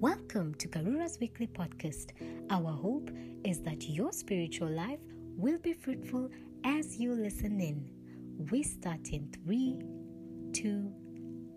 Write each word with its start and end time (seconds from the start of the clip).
Welcome 0.00 0.54
to 0.56 0.68
Karura's 0.68 1.18
weekly 1.20 1.46
podcast. 1.46 2.10
Our 2.50 2.70
hope 2.72 3.10
is 3.44 3.60
that 3.60 3.88
your 3.88 4.12
spiritual 4.12 4.68
life 4.68 5.00
will 5.36 5.58
be 5.58 5.72
fruitful 5.72 6.30
as 6.64 6.98
you 6.98 7.12
listen 7.14 7.60
in. 7.60 7.88
We 8.50 8.62
start 8.62 9.08
in 9.10 9.28
three, 9.44 9.80
two, 10.52 10.92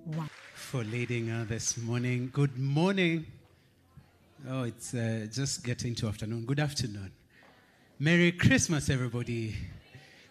one. 0.06 0.30
for 0.56 0.84
leading 0.86 1.30
uh, 1.30 1.46
this 1.50 1.78
morning. 1.78 2.30
Good 2.34 2.58
morning. 2.58 3.26
Oh, 4.50 4.64
it's 4.64 4.94
uh, 4.94 5.28
just 5.32 5.66
getting 5.66 5.94
to 5.96 6.08
afternoon. 6.08 6.46
Good 6.46 6.60
afternoon. 6.60 7.12
Merry 8.00 8.32
Christmas, 8.32 8.90
everybody. 8.90 9.56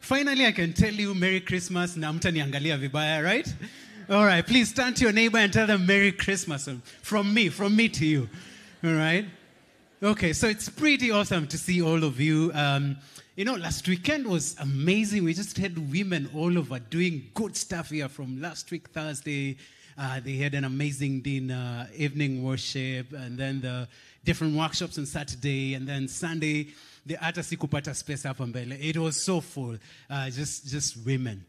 Finally, 0.00 0.46
I 0.46 0.52
can 0.52 0.72
tell 0.72 0.94
you 0.94 1.14
Merry 1.14 1.40
Christmas 1.40 1.96
na 1.96 2.12
mtaniangalia 2.12 2.78
vibaya, 2.78 3.22
right? 3.22 3.54
All 4.10 4.24
right, 4.24 4.46
please 4.46 4.72
turn 4.72 4.94
to 4.94 5.04
your 5.04 5.12
neighbor 5.12 5.36
and 5.36 5.52
tell 5.52 5.66
them 5.66 5.84
Merry 5.84 6.12
Christmas 6.12 6.66
um, 6.66 6.80
from 7.02 7.34
me, 7.34 7.50
from 7.50 7.76
me 7.76 7.90
to 7.90 8.06
you. 8.06 8.26
All 8.82 8.94
right? 8.94 9.26
Okay, 10.02 10.32
so 10.32 10.48
it's 10.48 10.70
pretty 10.70 11.10
awesome 11.10 11.46
to 11.46 11.58
see 11.58 11.82
all 11.82 12.02
of 12.02 12.18
you. 12.18 12.50
Um, 12.54 12.96
you 13.36 13.44
know, 13.44 13.56
last 13.56 13.86
weekend 13.86 14.26
was 14.26 14.56
amazing. 14.60 15.24
We 15.24 15.34
just 15.34 15.58
had 15.58 15.92
women 15.92 16.30
all 16.34 16.56
over 16.56 16.78
doing 16.78 17.28
good 17.34 17.54
stuff 17.54 17.90
here 17.90 18.08
from 18.08 18.40
last 18.40 18.70
week, 18.70 18.88
Thursday. 18.88 19.58
Uh, 19.98 20.20
they 20.24 20.36
had 20.36 20.54
an 20.54 20.64
amazing 20.64 21.20
dinner, 21.20 21.86
evening 21.94 22.42
worship, 22.42 23.12
and 23.12 23.36
then 23.36 23.60
the 23.60 23.86
different 24.24 24.56
workshops 24.56 24.96
on 24.96 25.04
Saturday, 25.04 25.74
and 25.74 25.86
then 25.86 26.08
Sunday, 26.08 26.68
the 27.04 27.16
hata 27.16 27.40
sikupata 27.40 27.94
space 27.94 28.22
hapa 28.22 28.50
mbele. 28.50 28.78
It 28.80 28.96
was 28.96 29.22
so 29.22 29.42
full, 29.42 29.76
uh, 30.08 30.30
just, 30.30 30.66
just 30.66 30.96
women. 31.04 31.44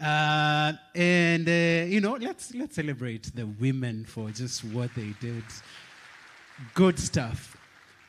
Uh, 0.00 0.72
and, 0.94 1.48
uh, 1.48 1.86
you 1.86 2.00
know, 2.00 2.14
let's, 2.14 2.54
let's 2.54 2.76
celebrate 2.76 3.34
the 3.34 3.46
women 3.46 4.04
for 4.04 4.30
just 4.30 4.64
what 4.64 4.90
they 4.94 5.14
did 5.20 5.42
good 6.74 6.98
stuff. 6.98 7.56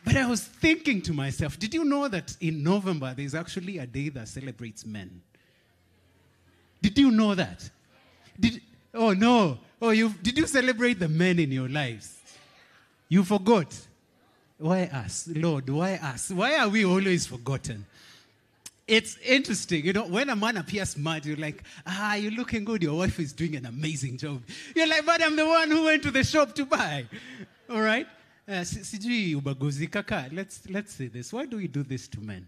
But 0.03 0.15
I 0.15 0.25
was 0.25 0.43
thinking 0.43 1.01
to 1.03 1.13
myself, 1.13 1.59
did 1.59 1.73
you 1.73 1.83
know 1.83 2.07
that 2.07 2.35
in 2.39 2.63
November 2.63 3.13
there's 3.15 3.35
actually 3.35 3.77
a 3.77 3.85
day 3.85 4.09
that 4.09 4.27
celebrates 4.27 4.85
men? 4.85 5.21
Did 6.81 6.97
you 6.97 7.11
know 7.11 7.35
that? 7.35 7.69
Did 8.39 8.61
oh 8.93 9.11
no. 9.11 9.59
Oh 9.81 9.89
you 9.89 10.09
did 10.21 10.37
you 10.37 10.47
celebrate 10.47 10.99
the 10.99 11.09
men 11.09 11.39
in 11.39 11.51
your 11.51 11.67
lives? 11.67 12.17
You 13.09 13.23
forgot. 13.23 13.75
Why 14.57 14.83
us? 14.83 15.29
Lord, 15.33 15.69
why 15.69 15.95
us? 15.95 16.31
Why 16.31 16.57
are 16.57 16.69
we 16.69 16.85
always 16.85 17.27
forgotten? 17.27 17.85
It's 18.89 19.17
interesting, 19.17 19.85
you 19.85 19.93
know, 19.93 20.05
when 20.07 20.29
a 20.29 20.35
man 20.35 20.57
appears 20.57 20.97
mad, 20.97 21.23
you're 21.23 21.37
like, 21.37 21.63
ah, 21.85 22.15
you're 22.15 22.31
looking 22.31 22.65
good. 22.65 22.81
Your 22.81 22.97
wife 22.97 23.19
is 23.19 23.33
doing 23.33 23.55
an 23.55 23.67
amazing 23.67 24.17
job. 24.17 24.41
You're 24.75 24.87
like, 24.87 25.05
but 25.05 25.21
I'm 25.21 25.35
the 25.35 25.45
one 25.45 25.69
who 25.69 25.83
went 25.83 26.01
to 26.03 26.11
the 26.11 26.23
shop 26.23 26.55
to 26.55 26.65
buy. 26.65 27.05
All 27.69 27.81
right? 27.81 28.07
Uh, 28.47 28.63
si- 28.63 28.79
sijui 28.79 29.35
ubaguzi 29.35 29.91
kaka. 29.91 30.27
Let's, 30.31 30.61
let's 30.69 30.93
say 30.95 31.07
this. 31.07 31.31
Why 31.31 31.45
do 31.45 31.57
we 31.57 31.67
do 31.67 31.83
this 31.83 32.07
to 32.07 32.19
men? 32.19 32.47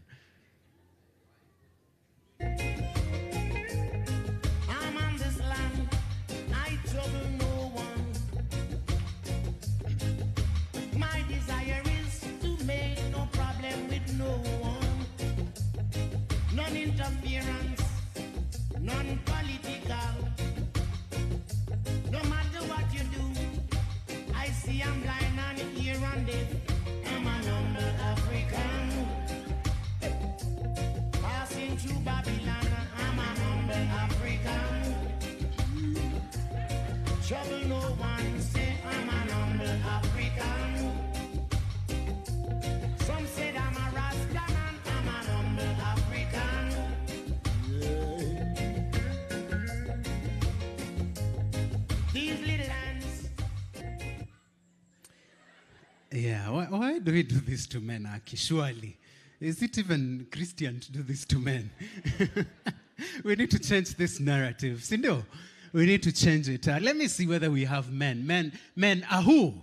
Trouble 37.32 37.64
no 37.70 37.80
one, 37.80 38.42
say 38.42 38.76
I'm 38.86 39.08
an 39.08 39.30
humble 39.30 39.66
African. 39.88 40.92
Some 43.06 43.26
I'm 43.56 43.78
a 43.78 43.86
Rasta 43.96 44.44
man, 44.52 44.76
I'm 44.86 45.08
an 45.08 45.26
humble 45.32 45.76
African. 45.92 46.66
These 52.12 52.40
little 52.42 52.66
hands. 52.66 53.30
Yeah, 56.12 56.50
why, 56.50 56.66
why 56.66 57.00
do 57.00 57.14
we 57.14 57.24
do 57.24 57.40
this 57.40 57.66
to 57.68 57.80
men, 57.80 58.10
Aki? 58.14 58.36
Surely. 58.36 58.98
Is 59.40 59.62
it 59.62 59.78
even 59.78 60.28
Christian 60.30 60.82
to 60.82 60.92
do 60.92 61.02
this 61.02 61.24
to 61.28 61.40
men? 61.40 61.72
we 63.24 63.36
need 63.38 63.52
to 63.52 63.60
change 63.60 63.96
this 63.96 64.20
narrative. 64.20 64.80
Sindo, 64.80 65.24
we 65.74 65.86
need 65.86 66.04
to 66.04 66.12
change 66.12 66.50
it. 66.50 66.68
Uh, 66.68 66.80
let 66.82 66.96
me 66.96 67.08
see 67.08 67.28
whether 67.28 67.50
we 67.50 67.66
have 67.66 67.92
men. 67.92 68.26
Men, 68.26 68.54
men, 68.76 69.06
ahu. 69.12 69.54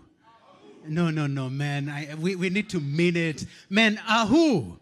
No, 0.86 1.10
no, 1.10 1.26
no, 1.26 1.50
men. 1.50 1.88
I, 1.88 2.14
we, 2.14 2.34
we 2.34 2.50
need 2.50 2.70
to 2.70 2.80
mean 2.80 3.16
it. 3.16 3.44
Men, 3.68 4.00
ahu. 4.08 4.76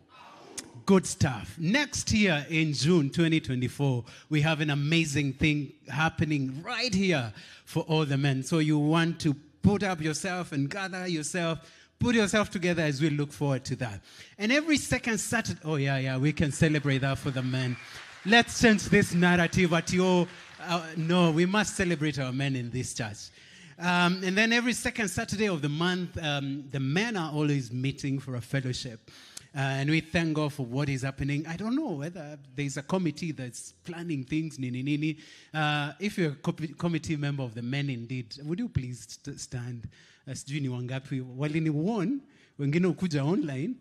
Good 0.84 1.04
stuff. 1.04 1.56
Next 1.58 2.12
year 2.12 2.46
in 2.48 2.72
June 2.72 3.10
2024, 3.10 4.04
we 4.28 4.40
have 4.42 4.60
an 4.60 4.70
amazing 4.70 5.32
thing 5.32 5.72
happening 5.88 6.62
right 6.64 6.94
here 6.94 7.32
for 7.64 7.82
all 7.84 8.04
the 8.04 8.16
men. 8.16 8.44
So 8.44 8.58
you 8.58 8.78
want 8.78 9.18
to 9.20 9.34
put 9.62 9.82
up 9.82 10.00
yourself 10.00 10.52
and 10.52 10.70
gather 10.70 11.08
yourself, 11.08 11.58
put 11.98 12.14
yourself 12.14 12.50
together 12.50 12.82
as 12.82 13.02
we 13.02 13.10
look 13.10 13.32
forward 13.32 13.64
to 13.64 13.74
that. 13.76 14.00
And 14.38 14.52
every 14.52 14.76
second 14.76 15.18
Saturday, 15.18 15.58
oh, 15.64 15.74
yeah, 15.74 15.98
yeah, 15.98 16.18
we 16.18 16.32
can 16.32 16.52
celebrate 16.52 16.98
that 16.98 17.18
for 17.18 17.32
the 17.32 17.42
men. 17.42 17.76
Let's 18.24 18.60
change 18.60 18.84
this 18.84 19.12
narrative 19.12 19.72
at 19.72 19.92
your, 19.92 20.28
uh, 20.62 20.86
no, 20.96 21.30
we 21.30 21.46
must 21.46 21.76
celebrate 21.76 22.18
our 22.18 22.32
men 22.32 22.56
in 22.56 22.70
this 22.70 22.94
church. 22.94 23.30
Um, 23.78 24.22
and 24.24 24.36
then 24.36 24.52
every 24.52 24.72
second 24.72 25.08
Saturday 25.08 25.48
of 25.48 25.60
the 25.60 25.68
month, 25.68 26.16
um, 26.22 26.64
the 26.70 26.80
men 26.80 27.16
are 27.16 27.30
always 27.32 27.70
meeting 27.70 28.18
for 28.18 28.36
a 28.36 28.40
fellowship. 28.40 29.10
Uh, 29.54 29.60
and 29.60 29.88
we 29.90 30.00
thank 30.00 30.34
God 30.34 30.52
for 30.52 30.66
what 30.66 30.88
is 30.88 31.02
happening. 31.02 31.46
I 31.46 31.56
don't 31.56 31.74
know 31.76 31.92
whether 31.92 32.38
there's 32.54 32.76
a 32.76 32.82
committee 32.82 33.32
that's 33.32 33.72
planning 33.84 34.24
things, 34.24 34.58
nini 34.58 34.82
nini. 34.82 35.16
Uh, 35.52 35.92
if 35.98 36.18
you're 36.18 36.32
a 36.32 36.34
co- 36.34 36.52
committee 36.78 37.16
member 37.16 37.42
of 37.42 37.54
the 37.54 37.62
men 37.62 37.88
indeed, 37.88 38.34
would 38.44 38.58
you 38.58 38.68
please 38.68 39.06
st- 39.08 39.40
stand? 39.40 39.88
Uh, 40.28 40.32
sijui 40.34 40.60
ni 40.60 40.68
wangapi 40.68 41.20
walini 41.20 41.70
won 41.70 42.20
wengine 42.58 42.86
ukuja 42.86 43.24
online 43.24 43.74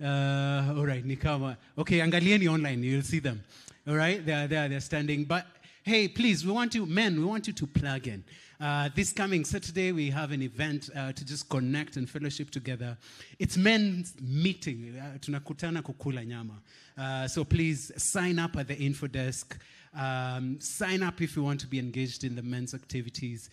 uh, 0.00 0.06
all 0.78 0.84
right 0.86 1.04
ni 1.04 1.16
kama 1.16 1.56
okay 1.76 2.02
angalieni 2.02 2.48
online 2.48 2.86
you'll 2.86 3.02
see 3.02 3.18
them 3.20 3.40
all 3.86 3.94
right 3.96 4.26
they're 4.26 4.46
there 4.48 4.68
they're 4.68 4.80
standing 4.80 5.24
but 5.24 5.42
hey 5.86 6.08
please 6.08 6.44
we 6.44 6.50
want 6.50 6.74
you 6.74 6.84
men 6.84 7.16
we 7.16 7.24
want 7.24 7.46
you 7.46 7.52
to 7.52 7.64
plug 7.64 8.08
in. 8.08 8.24
Uh, 8.60 8.88
this 8.96 9.12
coming 9.12 9.44
saturday 9.44 9.92
we 9.92 10.10
have 10.10 10.32
an 10.32 10.42
event 10.42 10.90
uh, 10.96 11.12
to 11.12 11.24
just 11.24 11.48
connect 11.48 11.94
and 11.96 12.10
fellowship 12.10 12.50
together. 12.50 12.98
It's 13.38 13.56
men's 13.56 14.12
meeting. 14.20 14.96
Uh, 14.98 15.16
tunakutana 15.18 15.82
kukula 15.82 16.26
nyama. 16.26 16.54
Uh, 16.98 17.28
so 17.28 17.44
please 17.44 17.92
sign 17.96 18.40
up 18.40 18.56
at 18.56 18.66
the 18.66 18.76
info 18.76 19.06
desk. 19.06 19.56
Um, 19.96 20.58
sign 20.60 21.04
up 21.04 21.22
if 21.22 21.36
you 21.36 21.44
want 21.44 21.60
to 21.60 21.68
be 21.68 21.78
engaged 21.78 22.24
in 22.24 22.34
the 22.34 22.42
men's 22.42 22.74
activities. 22.74 23.48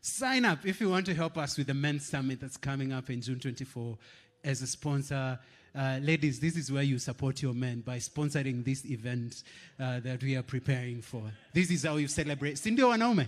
Sign 0.00 0.44
up 0.44 0.66
if 0.66 0.80
you 0.80 0.90
want 0.90 1.06
to 1.06 1.14
help 1.14 1.38
us 1.38 1.56
with 1.56 1.68
the 1.68 1.74
men's 1.74 2.04
summit 2.04 2.40
that's 2.40 2.56
coming 2.56 2.92
up 2.92 3.10
in 3.10 3.20
June 3.20 3.38
24 3.38 3.96
as 4.42 4.60
a 4.60 4.66
sponsor. 4.66 5.38
Uh, 5.76 5.98
ladies, 6.00 6.40
this 6.40 6.56
is 6.56 6.72
where 6.72 6.82
you 6.82 6.98
support 6.98 7.42
your 7.42 7.52
men 7.52 7.80
by 7.80 7.98
sponsoring 7.98 8.64
this 8.64 8.86
event 8.86 9.42
uh, 9.78 10.00
that 10.00 10.22
we 10.22 10.34
are 10.34 10.42
preparing 10.42 11.02
for. 11.02 11.22
This 11.52 11.70
is 11.70 11.84
how 11.84 11.96
you 11.96 12.08
celebrate. 12.08 12.54
Sindio 12.54 12.96
wanaume? 12.96 13.26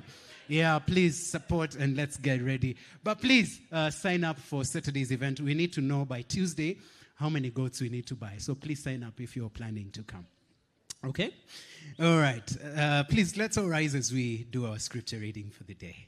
Yeah, 0.49 0.79
please 0.79 1.31
support 1.31 1.75
and 1.75 1.95
let's 1.95 2.17
get 2.17 2.43
ready. 2.43 2.77
But 3.05 3.21
please 3.21 3.61
uh, 3.71 3.91
sign 3.91 4.25
up 4.25 4.39
for 4.39 4.65
Saturday's 4.65 5.13
event. 5.13 5.41
We 5.41 5.53
need 5.53 5.75
to 5.75 5.83
know 5.83 6.07
by 6.07 6.23
Tuesday 6.23 6.79
how 7.17 7.29
many 7.29 7.51
goats 7.51 7.83
we 7.83 7.91
need 7.91 8.07
to 8.07 8.15
buy. 8.15 8.37
So 8.39 8.55
please 8.55 8.83
sign 8.83 9.03
up 9.03 9.21
if 9.21 9.37
you're 9.37 9.51
planning 9.51 9.91
to 9.91 10.03
come. 10.03 10.27
Okay? 11.05 11.35
All 12.01 12.19
right. 12.19 12.57
Uh, 12.75 13.05
please, 13.05 13.37
let's 13.37 13.59
all 13.59 13.69
rise 13.69 13.95
as 13.95 14.11
we 14.11 14.45
do 14.45 14.65
our 14.65 14.79
scripture 14.79 15.19
reading 15.19 15.51
for 15.51 15.65
the 15.65 15.75
day. 15.75 16.07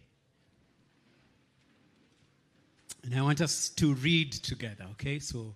And 3.04 3.14
I 3.14 3.20
want 3.20 3.42
us 3.42 3.68
to 3.76 3.92
read 3.94 4.32
together, 4.32 4.86
okay? 4.92 5.18
So 5.18 5.54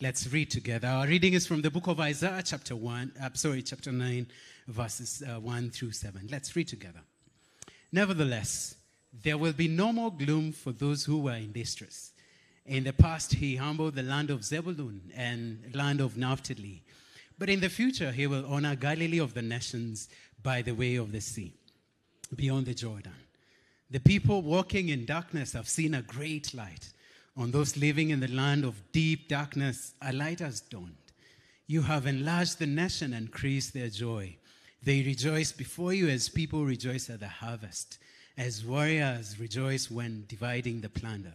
let's 0.00 0.32
read 0.32 0.50
together. 0.50 0.88
Our 0.88 1.06
reading 1.06 1.34
is 1.34 1.46
from 1.46 1.60
the 1.60 1.70
book 1.70 1.86
of 1.86 2.00
Isaiah, 2.00 2.42
chapter 2.42 2.74
1, 2.74 3.12
uh, 3.22 3.28
sorry, 3.34 3.62
chapter 3.62 3.92
9, 3.92 4.26
verses 4.68 5.22
uh, 5.28 5.38
1 5.38 5.70
through 5.70 5.92
7. 5.92 6.28
Let's 6.30 6.56
read 6.56 6.68
together. 6.68 7.00
Nevertheless, 7.92 8.76
there 9.22 9.36
will 9.36 9.52
be 9.52 9.68
no 9.68 9.92
more 9.92 10.10
gloom 10.12 10.52
for 10.52 10.72
those 10.72 11.04
who 11.04 11.18
were 11.18 11.34
in 11.34 11.52
distress. 11.52 12.12
In 12.64 12.84
the 12.84 12.92
past, 12.92 13.34
he 13.34 13.56
humbled 13.56 13.94
the 13.94 14.02
land 14.02 14.30
of 14.30 14.44
Zebulun 14.44 15.02
and 15.14 15.74
land 15.74 16.00
of 16.00 16.16
Naphtali. 16.16 16.82
But 17.38 17.50
in 17.50 17.60
the 17.60 17.68
future, 17.68 18.10
he 18.10 18.26
will 18.26 18.46
honor 18.46 18.76
Galilee 18.76 19.18
of 19.18 19.34
the 19.34 19.42
nations 19.42 20.08
by 20.42 20.62
the 20.62 20.72
way 20.72 20.96
of 20.96 21.12
the 21.12 21.20
sea, 21.20 21.52
beyond 22.34 22.66
the 22.66 22.74
Jordan. 22.74 23.12
The 23.90 24.00
people 24.00 24.40
walking 24.40 24.88
in 24.88 25.04
darkness 25.04 25.52
have 25.52 25.68
seen 25.68 25.94
a 25.94 26.02
great 26.02 26.54
light. 26.54 26.90
On 27.40 27.50
those 27.50 27.78
living 27.78 28.10
in 28.10 28.20
the 28.20 28.28
land 28.28 28.66
of 28.66 28.92
deep 28.92 29.26
darkness, 29.26 29.94
a 30.02 30.12
light 30.12 30.40
has 30.40 30.60
dawned. 30.60 30.94
You 31.66 31.80
have 31.80 32.04
enlarged 32.04 32.58
the 32.58 32.66
nation 32.66 33.14
and 33.14 33.28
increased 33.28 33.72
their 33.72 33.88
joy. 33.88 34.36
They 34.82 35.02
rejoice 35.02 35.50
before 35.50 35.94
you 35.94 36.10
as 36.10 36.28
people 36.28 36.66
rejoice 36.66 37.08
at 37.08 37.20
the 37.20 37.28
harvest, 37.28 37.96
as 38.36 38.62
warriors 38.62 39.40
rejoice 39.40 39.90
when 39.90 40.26
dividing 40.28 40.82
the 40.82 40.90
plunder. 40.90 41.32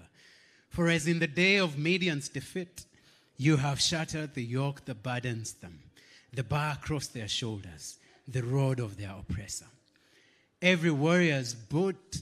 For 0.69 0.89
as 0.89 1.07
in 1.07 1.17
the 1.17 1.25
day 1.25 1.57
of 1.57 1.79
Midian's 1.79 2.29
defeat, 2.29 2.85
you 3.37 3.57
have 3.57 3.81
shattered 3.81 4.35
the 4.35 4.43
yoke 4.43 4.85
that 4.85 5.01
burdens 5.01 5.53
them, 5.53 5.79
the 6.31 6.43
bar 6.43 6.73
across 6.73 7.07
their 7.07 7.27
shoulders, 7.27 7.97
the 8.27 8.43
rod 8.43 8.79
of 8.79 8.97
their 8.97 9.15
oppressor. 9.17 9.65
Every 10.61 10.91
warrior's 10.91 11.55
boat 11.55 12.21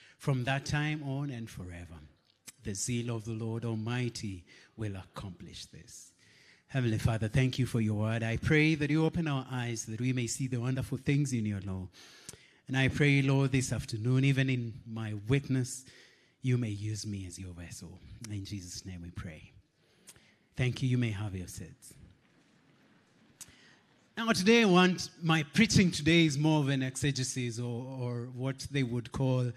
from 0.21 0.43
that 0.43 0.63
time 0.63 1.01
on 1.01 1.31
and 1.31 1.49
forever. 1.49 1.95
The 2.63 2.75
zeal 2.75 3.15
of 3.15 3.25
the 3.25 3.31
Lord 3.31 3.65
Almighty 3.65 4.45
will 4.77 4.95
accomplish 4.95 5.65
this. 5.65 6.11
Heavenly 6.67 6.99
Father, 6.99 7.27
thank 7.27 7.57
you 7.57 7.65
for 7.65 7.81
your 7.81 7.95
word. 7.95 8.21
I 8.21 8.37
pray 8.37 8.75
that 8.75 8.91
you 8.91 9.03
open 9.03 9.27
our 9.27 9.47
eyes 9.51 9.85
that 9.87 9.99
we 9.99 10.13
may 10.13 10.27
see 10.27 10.45
the 10.45 10.59
wonderful 10.59 10.99
things 10.99 11.33
in 11.33 11.47
your 11.47 11.59
law. 11.61 11.87
And 12.67 12.77
I 12.77 12.87
pray, 12.89 13.23
Lord, 13.23 13.51
this 13.51 13.73
afternoon, 13.73 14.23
even 14.23 14.47
in 14.47 14.75
my 14.85 15.15
witness, 15.27 15.85
you 16.43 16.55
may 16.55 16.69
use 16.69 17.07
me 17.07 17.25
as 17.25 17.39
your 17.39 17.53
vessel. 17.53 17.97
In 18.29 18.45
Jesus' 18.45 18.85
name 18.85 19.01
we 19.01 19.09
pray. 19.09 19.51
Thank 20.55 20.83
you. 20.83 20.89
You 20.89 20.99
may 20.99 21.09
have 21.09 21.35
your 21.35 21.47
seats. 21.47 21.95
Now, 24.15 24.31
today, 24.33 24.61
I 24.61 24.65
want 24.65 25.09
my 25.23 25.41
preaching 25.55 25.89
today 25.89 26.27
is 26.27 26.37
more 26.37 26.59
of 26.59 26.69
an 26.69 26.83
exegesis 26.83 27.57
or, 27.57 27.85
or 27.99 28.29
what 28.35 28.67
they 28.69 28.83
would 28.83 29.11
call 29.11 29.51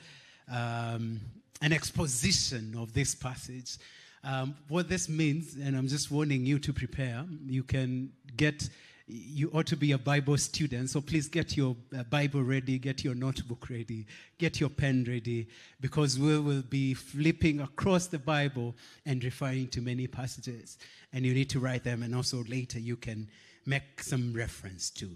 um, 0.50 1.20
an 1.62 1.73
exposition 1.73 2.75
of 2.79 2.93
this 2.93 3.14
passage. 3.14 3.79
Um, 4.23 4.55
what 4.69 4.88
this 4.88 5.08
means, 5.08 5.56
and 5.56 5.76
I'm 5.76 5.87
just 5.87 6.11
warning 6.11 6.46
you 6.46 6.58
to 6.58 6.73
prepare, 6.73 7.25
you 7.46 7.62
can 7.62 8.11
get, 8.37 8.69
you 9.06 9.50
ought 9.52 9.67
to 9.67 9.76
be 9.76 9.93
a 9.93 9.99
Bible 9.99 10.38
student, 10.38 10.88
so 10.88 11.02
please 11.02 11.29
get 11.29 11.58
your 11.58 11.76
uh, 11.96 12.05
Bible 12.05 12.43
ready, 12.43 12.79
get 12.79 13.05
your 13.05 13.14
notebook 13.14 13.69
ready, 13.69 14.06
get 14.38 14.61
your 14.61 14.70
pen 14.70 15.05
ready, 15.06 15.46
because 15.81 16.19
we 16.19 16.38
will 16.38 16.62
be 16.62 16.94
flipping 16.94 17.61
across 17.61 18.06
the 18.06 18.19
Bible 18.19 18.75
and 19.05 19.23
referring 19.23 19.69
to 19.69 19.82
many 19.82 20.06
passages. 20.06 20.79
And 21.12 21.26
you 21.26 21.35
need 21.35 21.50
to 21.50 21.61
write 21.61 21.85
them, 21.85 22.02
and 22.02 22.14
also 22.14 22.44
later 22.44 22.79
you 22.79 22.97
can 22.97 23.29
make 23.67 24.02
some 24.02 24.32
reference 24.32 24.88
to. 24.90 25.11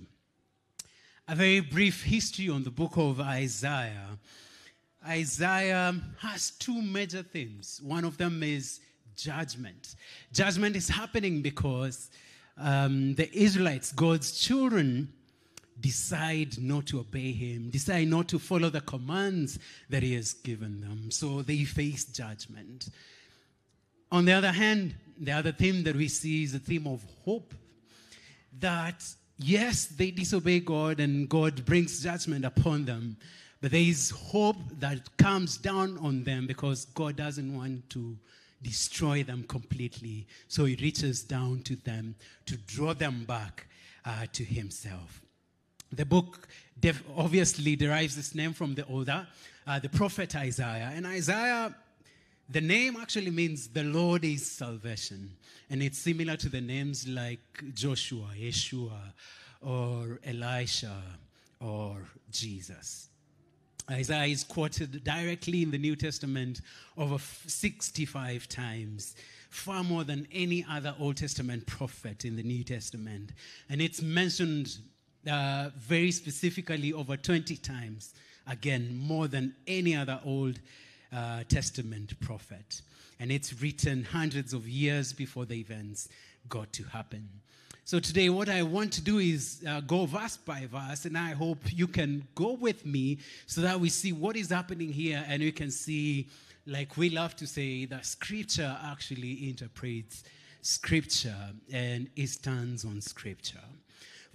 A 1.28 1.34
very 1.34 1.60
brief 1.60 2.04
history 2.04 2.48
on 2.50 2.64
the 2.64 2.70
book 2.70 2.92
of 2.96 3.20
Isaiah. 3.20 4.19
Isaiah 5.08 5.94
has 6.20 6.50
two 6.50 6.82
major 6.82 7.22
themes. 7.22 7.81
One 7.82 8.05
of 8.05 8.19
them 8.19 8.43
is 8.43 8.81
judgment. 9.16 9.96
Judgment 10.32 10.76
is 10.76 10.88
happening 10.88 11.40
because 11.43 12.10
um, 12.58 13.14
the 13.14 13.34
Israelites, 13.37 13.93
God's 13.93 14.32
children, 14.38 15.12
decide 15.81 16.58
not 16.58 16.87
to 16.87 17.00
obey 17.00 17.32
him, 17.32 17.70
decide 17.70 18.08
not 18.08 18.28
to 18.28 18.38
follow 18.38 18.69
the 18.69 18.81
commands 18.81 19.58
that 19.88 20.02
he 20.02 20.14
has 20.14 20.34
given 20.34 20.81
them. 20.81 21.10
So 21.10 21.43
they 21.43 21.64
face 21.64 22.05
judgment. 22.05 22.88
On 24.10 24.25
the 24.25 24.32
other 24.32 24.52
hand, 24.52 24.94
the 25.20 25.32
other 25.32 25.52
theme 25.52 25.84
that 25.84 25.96
we 25.96 26.08
see 26.08 26.43
is 26.43 26.52
the 26.52 26.58
theme 26.58 26.87
of 26.87 27.05
hope. 27.25 27.55
That 28.58 29.05
yes, 29.38 29.87
they 29.87 30.10
disobey 30.10 30.60
God 30.60 31.00
and 31.00 31.28
God 31.28 31.64
brings 31.64 32.02
judgment 32.02 32.44
upon 32.44 32.84
them, 32.84 33.16
but 33.60 33.72
there 33.72 33.81
is 33.81 34.10
hope 34.10 34.56
that 34.78 35.16
comes 35.16 35.56
down 35.56 35.99
on 35.99 36.25
them 36.25 36.46
because 36.46 36.84
God 36.87 37.16
doesn't 37.16 37.56
want 37.56 37.88
to 37.90 38.16
destroy 38.62 39.22
them 39.22 39.44
completely. 39.49 40.26
So 40.46 40.64
he 40.64 40.76
reaches 40.76 41.22
down 41.22 41.62
to 41.62 41.76
them 41.76 42.14
to 42.46 42.56
draw 42.56 42.94
them 42.94 43.25
back 43.25 43.66
uh, 44.05 44.26
to 44.32 44.44
himself. 44.44 45.20
The 45.93 46.05
book 46.05 46.49
def- 46.78 47.02
obviously 47.16 47.76
derives 47.76 48.16
its 48.16 48.34
name 48.34 48.52
from 48.52 48.75
the 48.75 48.87
older, 48.87 49.26
uh, 49.66 49.78
the 49.78 49.88
prophet 49.88 50.37
Isaiah. 50.37 50.93
And 50.94 51.06
Isaiah, 51.06 51.75
the 52.49 52.60
name 52.60 52.96
actually 53.00 53.31
means 53.31 53.69
the 53.69 53.84
Lord 53.84 54.25
is 54.25 54.50
salvation. 54.50 55.31
And 55.70 55.82
it's 55.82 55.99
similar 55.99 56.37
to 56.37 56.49
the 56.49 56.60
names 56.60 57.06
like 57.08 57.40
Joshua, 57.75 58.28
Yeshua, 58.38 59.12
or 59.60 60.20
Elisha, 60.25 61.02
or 61.60 62.05
Jesus. 62.31 63.07
Isaiah 63.90 64.26
is 64.26 64.44
quoted 64.44 65.02
directly 65.02 65.62
in 65.62 65.70
the 65.70 65.79
New 65.79 65.96
Testament 65.96 66.61
over 66.96 67.19
65 67.19 68.49
times, 68.49 69.17
far 69.49 69.82
more 69.82 70.05
than 70.05 70.29
any 70.31 70.64
other 70.69 70.94
Old 70.99 71.17
Testament 71.17 71.67
prophet 71.67 72.25
in 72.25 72.37
the 72.37 72.43
New 72.43 72.64
Testament. 72.64 73.32
And 73.70 73.81
it's 73.81 74.02
mentioned 74.02 74.76
uh, 75.31 75.70
very 75.79 76.11
specifically 76.11 76.93
over 76.93 77.17
20 77.17 77.56
times, 77.56 78.12
again, 78.46 78.94
more 78.96 79.26
than 79.26 79.55
any 79.67 79.96
other 79.96 80.20
Old 80.25 80.61
uh, 81.11 81.44
Testament 81.49 82.19
prophet. 82.20 82.82
And 83.19 83.32
it's 83.32 83.61
written 83.61 84.05
hundreds 84.05 84.52
of 84.52 84.69
years 84.69 85.12
before 85.14 85.46
the 85.46 85.58
events 85.58 86.08
got 86.49 86.73
to 86.75 86.84
happen. 86.84 87.29
So 87.88 87.99
today, 87.99 88.29
what 88.29 88.50
I 88.50 88.62
want 88.62 88.93
to 88.93 89.00
do 89.00 89.17
is 89.17 89.64
uh, 89.67 89.81
go 89.81 90.05
verse 90.05 90.37
by 90.37 90.69
verse, 90.70 91.06
and 91.06 91.17
I 91.17 91.31
hope 91.31 91.56
you 91.73 91.87
can 91.87 92.29
go 92.35 92.52
with 92.52 92.85
me 92.85 93.17
so 93.46 93.62
that 93.62 93.81
we 93.81 93.89
see 93.89 94.12
what 94.12 94.36
is 94.36 94.51
happening 94.51 94.93
here, 94.93 95.24
and 95.27 95.43
we 95.43 95.51
can 95.51 95.70
see, 95.70 96.29
like 96.67 96.98
we 96.98 97.08
love 97.08 97.34
to 97.36 97.46
say, 97.46 97.86
that 97.86 98.05
Scripture 98.05 98.77
actually 98.84 99.48
interprets 99.48 100.24
Scripture 100.60 101.34
and 101.72 102.10
it 102.15 102.27
stands 102.27 102.84
on 102.84 103.01
Scripture. 103.01 103.65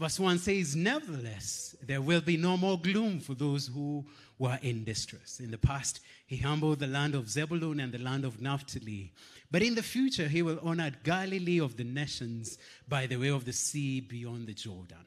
Verse 0.04 0.20
1 0.20 0.40
says, 0.40 0.76
Nevertheless, 0.76 1.78
there 1.82 2.02
will 2.02 2.20
be 2.20 2.36
no 2.36 2.58
more 2.58 2.78
gloom 2.78 3.22
for 3.22 3.36
those 3.36 3.68
who 3.68 4.04
were 4.38 4.60
in 4.62 4.84
distress. 4.84 5.40
In 5.40 5.50
the 5.50 5.58
past, 5.58 6.02
he 6.28 6.36
humbled 6.36 6.80
the 6.80 6.88
land 6.88 7.16
of 7.16 7.30
Zebulun 7.30 7.80
and 7.80 7.94
the 7.94 8.00
land 8.00 8.26
of 8.26 8.42
Naphtali. 8.42 9.14
But 9.50 9.62
in 9.62 9.76
the 9.76 9.82
future, 9.82 10.28
he 10.28 10.42
will 10.42 10.60
honor 10.62 10.92
Galilee 11.06 11.62
of 11.62 11.78
the 11.78 11.86
nations 11.86 12.58
by 12.86 13.08
the 13.08 13.16
way 13.16 13.30
of 13.30 13.46
the 13.46 13.54
sea 13.54 14.02
beyond 14.02 14.48
the 14.48 14.54
Jordan. 14.54 15.06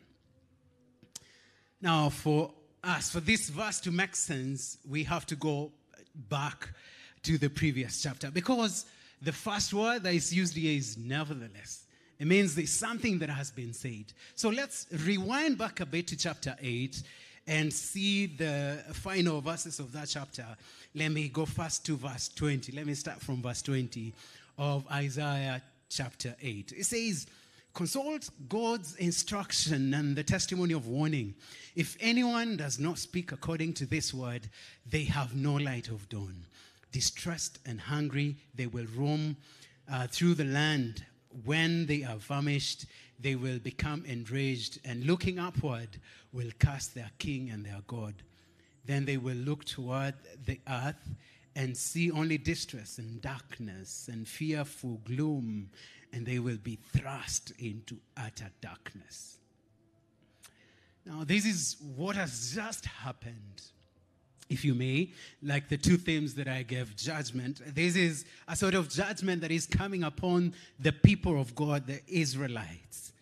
Now, 1.82 2.08
for 2.08 2.54
us, 2.82 3.10
for 3.10 3.20
this 3.20 3.50
verse 3.50 3.80
to 3.80 3.90
make 3.90 4.16
sense, 4.16 4.78
we 4.88 5.04
have 5.04 5.26
to 5.26 5.36
go 5.36 5.72
back 6.14 6.70
to 7.24 7.36
the 7.36 7.50
previous 7.50 8.02
chapter 8.02 8.30
because 8.30 8.86
the 9.20 9.32
first 9.32 9.74
word 9.74 10.04
that 10.04 10.14
is 10.14 10.32
used 10.32 10.56
here 10.56 10.78
is 10.78 10.96
nevertheless. 10.96 11.85
It 12.18 12.26
means 12.26 12.54
there's 12.54 12.70
something 12.72 13.18
that 13.18 13.30
has 13.30 13.50
been 13.50 13.72
said. 13.72 14.06
So 14.34 14.48
let's 14.48 14.86
rewind 15.04 15.58
back 15.58 15.80
a 15.80 15.86
bit 15.86 16.06
to 16.08 16.16
chapter 16.16 16.56
8 16.60 17.02
and 17.46 17.72
see 17.72 18.26
the 18.26 18.82
final 18.92 19.40
verses 19.40 19.78
of 19.78 19.92
that 19.92 20.08
chapter. 20.08 20.46
Let 20.94 21.10
me 21.10 21.28
go 21.28 21.44
first 21.44 21.84
to 21.86 21.96
verse 21.96 22.28
20. 22.28 22.72
Let 22.72 22.86
me 22.86 22.94
start 22.94 23.20
from 23.20 23.42
verse 23.42 23.62
20 23.62 24.12
of 24.58 24.86
Isaiah 24.90 25.62
chapter 25.88 26.34
8. 26.40 26.72
It 26.76 26.84
says, 26.86 27.26
Consult 27.74 28.30
God's 28.48 28.96
instruction 28.96 29.92
and 29.92 30.16
the 30.16 30.24
testimony 30.24 30.72
of 30.72 30.88
warning. 30.88 31.34
If 31.74 31.94
anyone 32.00 32.56
does 32.56 32.78
not 32.78 32.98
speak 32.98 33.32
according 33.32 33.74
to 33.74 33.84
this 33.84 34.14
word, 34.14 34.48
they 34.88 35.04
have 35.04 35.36
no 35.36 35.56
light 35.56 35.88
of 35.88 36.08
dawn. 36.08 36.46
Distressed 36.90 37.58
and 37.66 37.78
hungry, 37.78 38.36
they 38.54 38.66
will 38.66 38.86
roam 38.96 39.36
uh, 39.92 40.06
through 40.06 40.34
the 40.36 40.44
land. 40.44 41.04
When 41.44 41.86
they 41.86 42.02
are 42.02 42.18
famished, 42.18 42.86
they 43.18 43.34
will 43.34 43.58
become 43.58 44.04
enraged, 44.04 44.78
and 44.84 45.04
looking 45.04 45.38
upward, 45.38 45.88
will 46.32 46.50
cast 46.58 46.94
their 46.94 47.10
king 47.18 47.50
and 47.50 47.64
their 47.64 47.80
God. 47.86 48.14
Then 48.84 49.04
they 49.04 49.16
will 49.16 49.36
look 49.36 49.64
toward 49.64 50.14
the 50.44 50.60
earth 50.68 51.14
and 51.54 51.76
see 51.76 52.10
only 52.10 52.38
distress 52.38 52.98
and 52.98 53.20
darkness 53.20 54.08
and 54.12 54.28
fearful 54.28 55.00
gloom, 55.04 55.70
and 56.12 56.24
they 56.26 56.38
will 56.38 56.58
be 56.58 56.78
thrust 56.92 57.52
into 57.58 57.98
utter 58.16 58.50
darkness. 58.60 59.38
Now, 61.04 61.24
this 61.24 61.46
is 61.46 61.76
what 61.96 62.16
has 62.16 62.52
just 62.54 62.84
happened. 62.84 63.62
If 64.48 64.64
you 64.64 64.74
may, 64.74 65.10
like 65.42 65.68
the 65.68 65.76
two 65.76 65.96
themes 65.96 66.34
that 66.34 66.46
I 66.46 66.62
gave 66.62 66.94
judgment, 66.96 67.60
this 67.74 67.96
is 67.96 68.24
a 68.46 68.54
sort 68.54 68.74
of 68.74 68.88
judgment 68.88 69.40
that 69.40 69.50
is 69.50 69.66
coming 69.66 70.04
upon 70.04 70.54
the 70.78 70.92
people 70.92 71.40
of 71.40 71.54
God, 71.54 71.86
the 71.86 72.00
Israelites. 72.06 73.12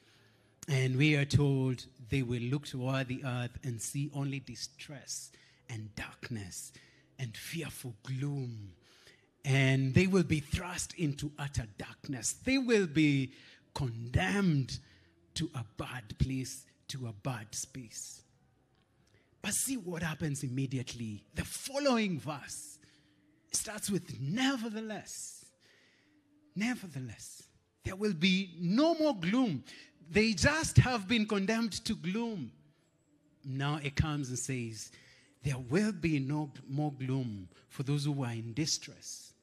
And 0.69 0.97
we 0.97 1.17
are 1.17 1.25
told 1.25 1.87
they 2.11 2.23
will 2.23 2.43
look 2.43 2.67
toward 2.67 3.09
the 3.09 3.25
earth 3.25 3.59
and 3.63 3.81
see 3.81 4.11
only 4.15 4.41
distress 4.41 5.31
and 5.71 5.95
darkness 5.95 6.73
and 7.19 7.37
fearful 7.37 7.95
gloom. 8.03 8.73
And 9.45 9.95
they 9.95 10.07
will 10.07 10.23
be 10.23 10.41
thrust 10.41 10.95
into 10.95 11.31
utter 11.39 11.67
darkness. 11.79 12.35
They 12.45 12.59
will 12.59 12.87
be 12.87 13.33
condemned 13.75 14.79
to 15.35 15.51
a 15.55 15.65
bad 15.77 16.19
place, 16.19 16.65
to 16.89 17.07
a 17.07 17.13
bad 17.13 17.55
space. 17.55 18.24
But 19.45 19.53
see 19.53 19.77
what 19.77 20.03
happens 20.03 20.43
immediately. 20.43 21.23
The 21.35 21.45
following 21.45 22.19
verse 22.19 22.79
starts 23.53 23.91
with 23.91 24.19
nevertheless. 24.19 25.45
Nevertheless, 26.57 27.43
there 27.85 27.95
will 27.95 28.15
be 28.15 28.55
no 28.59 28.95
more 28.95 29.15
gloom. 29.15 29.63
They 30.11 30.33
just 30.33 30.79
have 30.79 31.07
been 31.07 31.27
condemned 31.27 31.73
to 31.85 31.95
gloom. 31.95 32.53
Now 33.45 33.81
it 33.83 33.97
comes 33.97 34.31
and 34.31 34.39
says, 34.39 34.91
There 35.43 35.59
will 35.59 35.93
be 35.93 36.19
no 36.21 36.51
more 36.67 36.95
gloom 36.95 37.51
for 37.69 37.83
those 37.83 38.07
who 38.07 38.25
are 38.25 38.33
in 38.33 38.55
distress. 38.55 39.35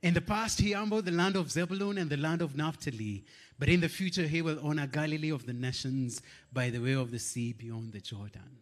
In 0.00 0.14
the 0.14 0.20
past, 0.20 0.60
he 0.60 0.72
humbled 0.72 1.06
the 1.06 1.10
land 1.10 1.34
of 1.34 1.50
Zebulun 1.50 1.98
and 1.98 2.08
the 2.08 2.18
land 2.18 2.40
of 2.40 2.54
Naphtali, 2.54 3.24
but 3.58 3.68
in 3.68 3.80
the 3.80 3.88
future, 3.88 4.28
he 4.28 4.42
will 4.42 4.60
honor 4.62 4.86
Galilee 4.86 5.30
of 5.32 5.44
the 5.44 5.52
nations 5.52 6.22
by 6.52 6.70
the 6.70 6.78
way 6.78 6.92
of 6.92 7.10
the 7.10 7.18
sea 7.18 7.52
beyond 7.52 7.92
the 7.92 8.00
Jordan. 8.00 8.60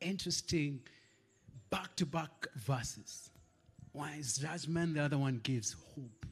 Interesting 0.00 0.80
back 1.70 1.94
to 1.96 2.06
back 2.06 2.46
verses. 2.56 3.30
One 3.92 4.12
is 4.12 4.36
judgment, 4.36 4.94
the 4.94 5.02
other 5.02 5.18
one 5.18 5.40
gives 5.42 5.74
hope. 5.94 6.26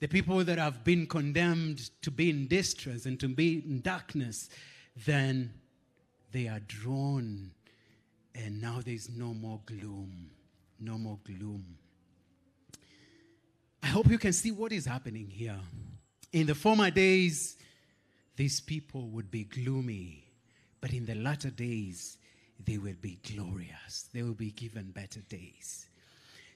The 0.00 0.08
people 0.08 0.42
that 0.44 0.58
have 0.58 0.84
been 0.84 1.06
condemned 1.06 1.90
to 2.02 2.10
be 2.10 2.30
in 2.30 2.48
distress 2.48 3.06
and 3.06 3.18
to 3.20 3.28
be 3.28 3.62
in 3.64 3.80
darkness, 3.80 4.50
then 5.06 5.52
they 6.32 6.48
are 6.48 6.60
drawn, 6.60 7.50
and 8.34 8.60
now 8.60 8.80
there's 8.84 9.08
no 9.08 9.32
more 9.32 9.60
gloom. 9.64 10.30
No 10.78 10.98
more 10.98 11.18
gloom. 11.24 11.64
I 13.82 13.86
hope 13.86 14.10
you 14.10 14.18
can 14.18 14.32
see 14.32 14.50
what 14.50 14.72
is 14.72 14.84
happening 14.84 15.28
here. 15.30 15.60
In 16.32 16.46
the 16.46 16.54
former 16.54 16.90
days, 16.90 17.56
these 18.36 18.60
people 18.60 19.08
would 19.08 19.30
be 19.30 19.44
gloomy, 19.44 20.24
but 20.80 20.92
in 20.92 21.06
the 21.06 21.14
latter 21.14 21.50
days, 21.50 22.18
they 22.64 22.78
will 22.78 22.96
be 23.00 23.18
glorious. 23.34 24.08
They 24.12 24.22
will 24.22 24.34
be 24.34 24.50
given 24.50 24.90
better 24.90 25.20
days. 25.20 25.86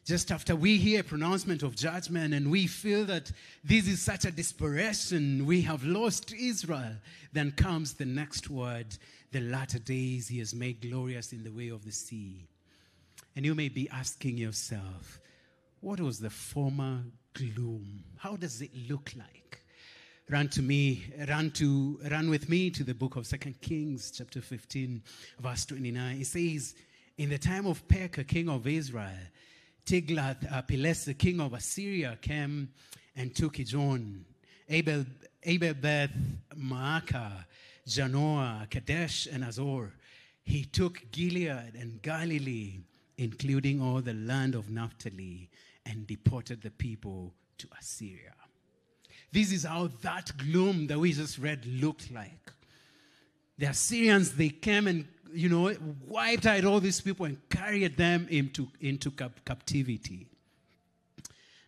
Just 0.04 0.32
after 0.32 0.56
we 0.56 0.78
hear 0.78 1.00
a 1.00 1.04
pronouncement 1.04 1.62
of 1.62 1.76
judgment 1.76 2.32
and 2.32 2.50
we 2.50 2.66
feel 2.66 3.04
that 3.04 3.30
this 3.62 3.86
is 3.86 4.00
such 4.00 4.24
a 4.24 4.30
desperation, 4.30 5.44
we 5.44 5.60
have 5.62 5.84
lost 5.84 6.32
Israel, 6.32 6.96
then 7.32 7.52
comes 7.52 7.92
the 7.92 8.06
next 8.06 8.48
word 8.48 8.96
the 9.30 9.40
latter 9.40 9.78
days 9.78 10.26
he 10.26 10.38
has 10.38 10.54
made 10.54 10.80
glorious 10.80 11.32
in 11.32 11.44
the 11.44 11.52
way 11.52 11.68
of 11.68 11.84
the 11.84 11.92
sea. 11.92 12.48
And 13.36 13.44
you 13.44 13.54
may 13.54 13.68
be 13.68 13.88
asking 13.90 14.38
yourself, 14.38 15.20
what 15.80 16.00
was 16.00 16.18
the 16.18 16.30
former 16.30 17.02
gloom? 17.34 18.02
How 18.16 18.36
does 18.36 18.60
it 18.60 18.70
look 18.88 19.12
like? 19.16 19.62
Run 20.30 20.48
to 20.50 20.62
me, 20.62 21.02
run 21.28 21.50
to 21.52 21.98
run 22.08 22.30
with 22.30 22.48
me 22.48 22.70
to 22.70 22.84
the 22.84 22.94
book 22.94 23.16
of 23.16 23.26
Second 23.26 23.60
Kings, 23.60 24.12
chapter 24.12 24.40
15, 24.40 25.02
verse 25.40 25.64
29. 25.64 26.20
It 26.20 26.26
says, 26.26 26.76
In 27.18 27.30
the 27.30 27.38
time 27.38 27.66
of 27.66 27.86
Pekah, 27.88 28.22
king 28.22 28.48
of 28.48 28.64
Israel, 28.68 29.10
Tiglath-Pileser, 29.86 31.14
king 31.14 31.40
of 31.40 31.52
Assyria, 31.52 32.16
came 32.22 32.68
and 33.16 33.34
took 33.34 33.54
Ijon, 33.54 34.20
Abel, 34.68 35.04
Beth 35.74 36.10
Maacah, 36.56 37.44
Janoah, 37.88 38.70
Kadesh, 38.70 39.26
and 39.26 39.42
Azor. 39.42 39.92
He 40.44 40.62
took 40.64 41.10
Gilead 41.10 41.74
and 41.74 42.00
Galilee, 42.02 42.78
including 43.18 43.82
all 43.82 44.00
the 44.00 44.14
land 44.14 44.54
of 44.54 44.70
Naphtali, 44.70 45.50
and 45.84 46.06
deported 46.06 46.62
the 46.62 46.70
people 46.70 47.34
to 47.58 47.66
Assyria. 47.80 48.34
This 49.32 49.52
is 49.52 49.64
how 49.64 49.90
that 50.02 50.32
gloom 50.36 50.86
that 50.88 50.98
we 50.98 51.12
just 51.12 51.38
read 51.38 51.64
looked 51.66 52.10
like. 52.10 52.52
The 53.58 53.66
Assyrians, 53.66 54.32
they 54.32 54.48
came 54.48 54.88
and, 54.88 55.06
you 55.32 55.48
know, 55.48 55.74
wiped 56.06 56.46
out 56.46 56.64
all 56.64 56.80
these 56.80 57.00
people 57.00 57.26
and 57.26 57.38
carried 57.48 57.96
them 57.96 58.26
into, 58.30 58.68
into 58.80 59.10
cap- 59.10 59.44
captivity. 59.44 60.26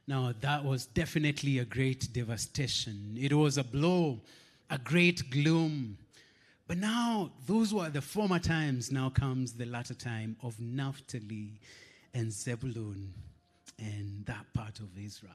Now, 0.07 0.33
that 0.41 0.65
was 0.65 0.87
definitely 0.87 1.59
a 1.59 1.65
great 1.65 2.13
devastation. 2.13 3.17
It 3.21 3.33
was 3.33 3.59
a 3.59 3.65
blow, 3.65 4.21
a 4.69 4.79
great 4.79 5.31
gloom. 5.31 5.99
But 6.67 6.79
now, 6.79 7.31
those 7.47 7.73
were 7.73 7.91
the 7.91 8.01
former 8.01 8.39
times. 8.39 8.91
Now 8.91 9.11
comes 9.11 9.53
the 9.53 9.67
latter 9.67 9.95
time 9.95 10.37
of 10.43 10.59
Naphtali 10.59 11.61
and 12.15 12.33
Zebulun 12.33 13.13
and 13.79 14.27
that 14.27 14.47
part 14.55 14.81
of 14.81 14.89
Israel. 14.99 15.33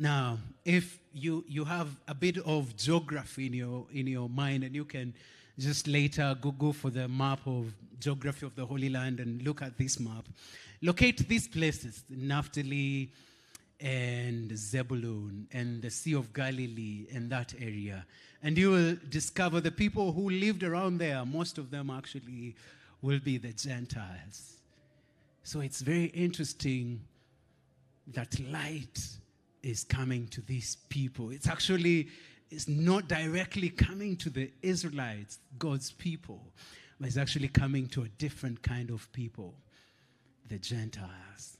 Now, 0.00 0.38
if 0.64 0.98
you, 1.12 1.44
you 1.46 1.62
have 1.66 1.94
a 2.08 2.14
bit 2.14 2.38
of 2.38 2.74
geography 2.74 3.44
in 3.48 3.52
your, 3.52 3.86
in 3.92 4.06
your 4.06 4.30
mind, 4.30 4.64
and 4.64 4.74
you 4.74 4.86
can 4.86 5.12
just 5.58 5.86
later 5.86 6.34
Google 6.40 6.72
for 6.72 6.88
the 6.88 7.06
map 7.06 7.40
of 7.46 7.70
geography 8.00 8.46
of 8.46 8.56
the 8.56 8.64
Holy 8.64 8.88
Land 8.88 9.20
and 9.20 9.42
look 9.42 9.60
at 9.60 9.76
this 9.76 10.00
map, 10.00 10.24
locate 10.80 11.28
these 11.28 11.46
places 11.46 12.02
Naphtali 12.08 13.10
and 13.78 14.56
Zebulun 14.56 15.46
and 15.52 15.82
the 15.82 15.90
Sea 15.90 16.14
of 16.14 16.32
Galilee 16.32 17.06
and 17.12 17.28
that 17.28 17.52
area. 17.60 18.06
And 18.42 18.56
you 18.56 18.70
will 18.70 18.96
discover 19.10 19.60
the 19.60 19.70
people 19.70 20.12
who 20.12 20.30
lived 20.30 20.62
around 20.62 20.96
there, 20.96 21.26
most 21.26 21.58
of 21.58 21.70
them 21.70 21.90
actually 21.90 22.56
will 23.02 23.18
be 23.18 23.36
the 23.36 23.52
Gentiles. 23.52 24.60
So 25.42 25.60
it's 25.60 25.82
very 25.82 26.06
interesting 26.06 27.02
that 28.14 28.40
light 28.50 29.19
is 29.62 29.84
coming 29.84 30.26
to 30.28 30.40
these 30.40 30.76
people. 30.88 31.30
It's 31.30 31.48
actually 31.48 32.08
it's 32.50 32.68
not 32.68 33.06
directly 33.06 33.70
coming 33.70 34.16
to 34.16 34.30
the 34.30 34.50
Israelites, 34.62 35.38
God's 35.58 35.92
people, 35.92 36.42
but 36.98 37.06
it's 37.06 37.16
actually 37.16 37.48
coming 37.48 37.86
to 37.88 38.02
a 38.02 38.08
different 38.08 38.62
kind 38.62 38.90
of 38.90 39.10
people, 39.12 39.54
the 40.48 40.58
Gentiles. 40.58 41.58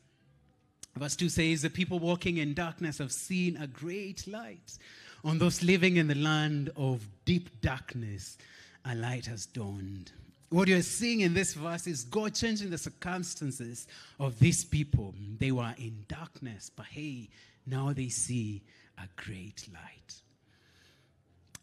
Verse 0.97 1.15
2 1.15 1.29
says, 1.29 1.63
The 1.63 1.71
people 1.71 2.01
walking 2.01 2.39
in 2.39 2.55
darkness 2.55 2.99
have 2.99 3.13
seen 3.13 3.57
a 3.57 3.69
great 3.69 4.27
light. 4.27 4.79
On 5.23 5.39
those 5.39 5.63
living 5.63 5.97
in 5.97 6.09
the 6.09 6.17
land 6.17 6.71
of 6.77 7.07
deep 7.25 7.61
darkness, 7.61 8.37
a 8.85 8.95
light 8.95 9.27
has 9.27 9.47
dawned. 9.47 10.11
What 10.49 10.67
you're 10.67 10.83
seeing 10.83 11.21
in 11.21 11.33
this 11.33 11.55
verse 11.55 11.87
is 11.87 12.03
God 12.03 12.35
changing 12.35 12.71
the 12.71 12.79
circumstances 12.79 13.87
of 14.19 14.41
these 14.41 14.65
people. 14.65 15.15
They 15.39 15.53
were 15.53 15.73
in 15.79 16.05
darkness, 16.09 16.73
but 16.75 16.87
hey, 16.87 17.29
now 17.71 17.93
they 17.93 18.09
see 18.09 18.63
a 18.99 19.09
great 19.17 19.69
light. 19.73 20.23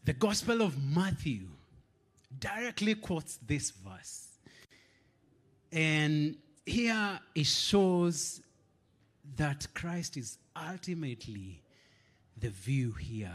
The 0.06 0.14
Gospel 0.14 0.62
of 0.62 0.82
Matthew 0.82 1.48
directly 2.40 2.96
quotes 2.96 3.38
this 3.46 3.72
verse. 3.72 4.28
And 5.72 6.38
here 6.66 7.20
it 7.36 7.46
shows 7.46 8.42
that 9.36 9.68
Christ 9.74 10.18
is 10.18 10.38
ultimately 10.56 11.62
the 12.40 12.50
view 12.50 12.94
here. 12.94 13.34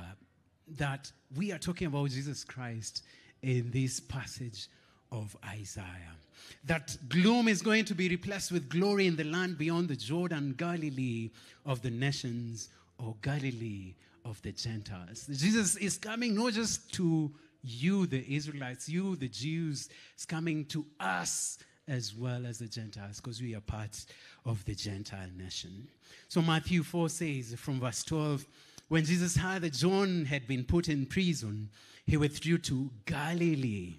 That 0.78 1.12
we 1.36 1.52
are 1.52 1.58
talking 1.58 1.88
about 1.88 2.08
Jesus 2.10 2.44
Christ 2.44 3.02
in 3.42 3.70
this 3.70 4.00
passage 4.00 4.68
of 5.12 5.36
Isaiah. 5.44 6.16
That 6.64 6.96
gloom 7.08 7.46
is 7.46 7.62
going 7.62 7.84
to 7.84 7.94
be 7.94 8.08
replaced 8.08 8.50
with 8.50 8.68
glory 8.68 9.06
in 9.06 9.14
the 9.14 9.24
land 9.24 9.58
beyond 9.58 9.88
the 9.88 9.96
Jordan, 9.96 10.54
Galilee 10.56 11.30
of 11.64 11.82
the 11.82 11.90
nations, 11.90 12.70
or 12.98 13.14
Galilee 13.22 13.94
of 14.24 14.40
the 14.42 14.52
Gentiles. 14.52 15.28
Jesus 15.30 15.76
is 15.76 15.98
coming 15.98 16.34
not 16.34 16.52
just 16.52 16.92
to 16.94 17.30
you, 17.62 18.06
the 18.06 18.24
Israelites, 18.34 18.88
you, 18.88 19.16
the 19.16 19.28
Jews, 19.28 19.88
is 20.16 20.24
coming 20.24 20.64
to 20.66 20.84
us 20.98 21.58
as 21.88 22.14
well 22.14 22.46
as 22.46 22.58
the 22.58 22.68
Gentiles, 22.68 23.20
because 23.20 23.42
we 23.42 23.54
are 23.54 23.60
part 23.60 24.04
of 24.46 24.64
the 24.64 24.74
Gentile 24.74 25.28
nation. 25.36 25.88
So 26.28 26.40
Matthew 26.40 26.82
4 26.82 27.08
says 27.08 27.54
from 27.56 27.80
verse 27.80 28.04
12, 28.04 28.46
when 28.88 29.04
Jesus 29.04 29.36
heard 29.36 29.62
that 29.62 29.72
John 29.72 30.24
had 30.24 30.46
been 30.46 30.64
put 30.64 30.88
in 30.88 31.06
prison, 31.06 31.70
he 32.06 32.16
withdrew 32.16 32.58
to 32.58 32.90
Galilee. 33.06 33.94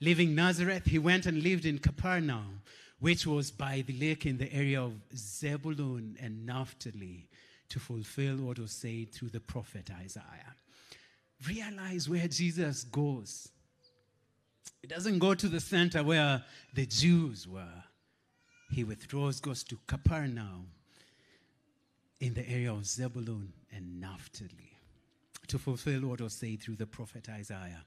Leaving 0.00 0.34
Nazareth, 0.34 0.86
he 0.86 0.98
went 0.98 1.26
and 1.26 1.42
lived 1.42 1.64
in 1.64 1.78
Capernaum, 1.78 2.60
which 3.00 3.26
was 3.26 3.50
by 3.50 3.82
the 3.86 3.98
lake 3.98 4.26
in 4.26 4.36
the 4.36 4.52
area 4.52 4.80
of 4.80 4.92
Zebulun 5.14 6.16
and 6.20 6.44
Naphtali, 6.44 7.28
to 7.68 7.78
fulfill 7.78 8.36
what 8.36 8.58
was 8.58 8.72
said 8.72 9.12
through 9.12 9.30
the 9.30 9.40
prophet 9.40 9.90
Isaiah. 10.02 10.54
Realize 11.48 12.08
where 12.08 12.28
Jesus 12.28 12.84
goes. 12.84 13.48
He 14.82 14.88
doesn't 14.88 15.18
go 15.18 15.34
to 15.34 15.48
the 15.48 15.60
center 15.60 16.02
where 16.02 16.44
the 16.74 16.86
Jews 16.86 17.48
were. 17.48 17.82
He 18.70 18.84
withdraws, 18.84 19.40
goes 19.40 19.64
to 19.64 19.78
Capernaum 19.86 20.68
in 22.20 22.34
the 22.34 22.48
area 22.48 22.72
of 22.72 22.86
Zebulun 22.86 23.52
and 23.72 24.00
Naphtali 24.00 24.75
to 25.48 25.58
fulfill 25.58 26.08
what 26.08 26.20
was 26.20 26.34
said 26.34 26.60
through 26.60 26.76
the 26.76 26.86
prophet 26.86 27.28
Isaiah. 27.28 27.84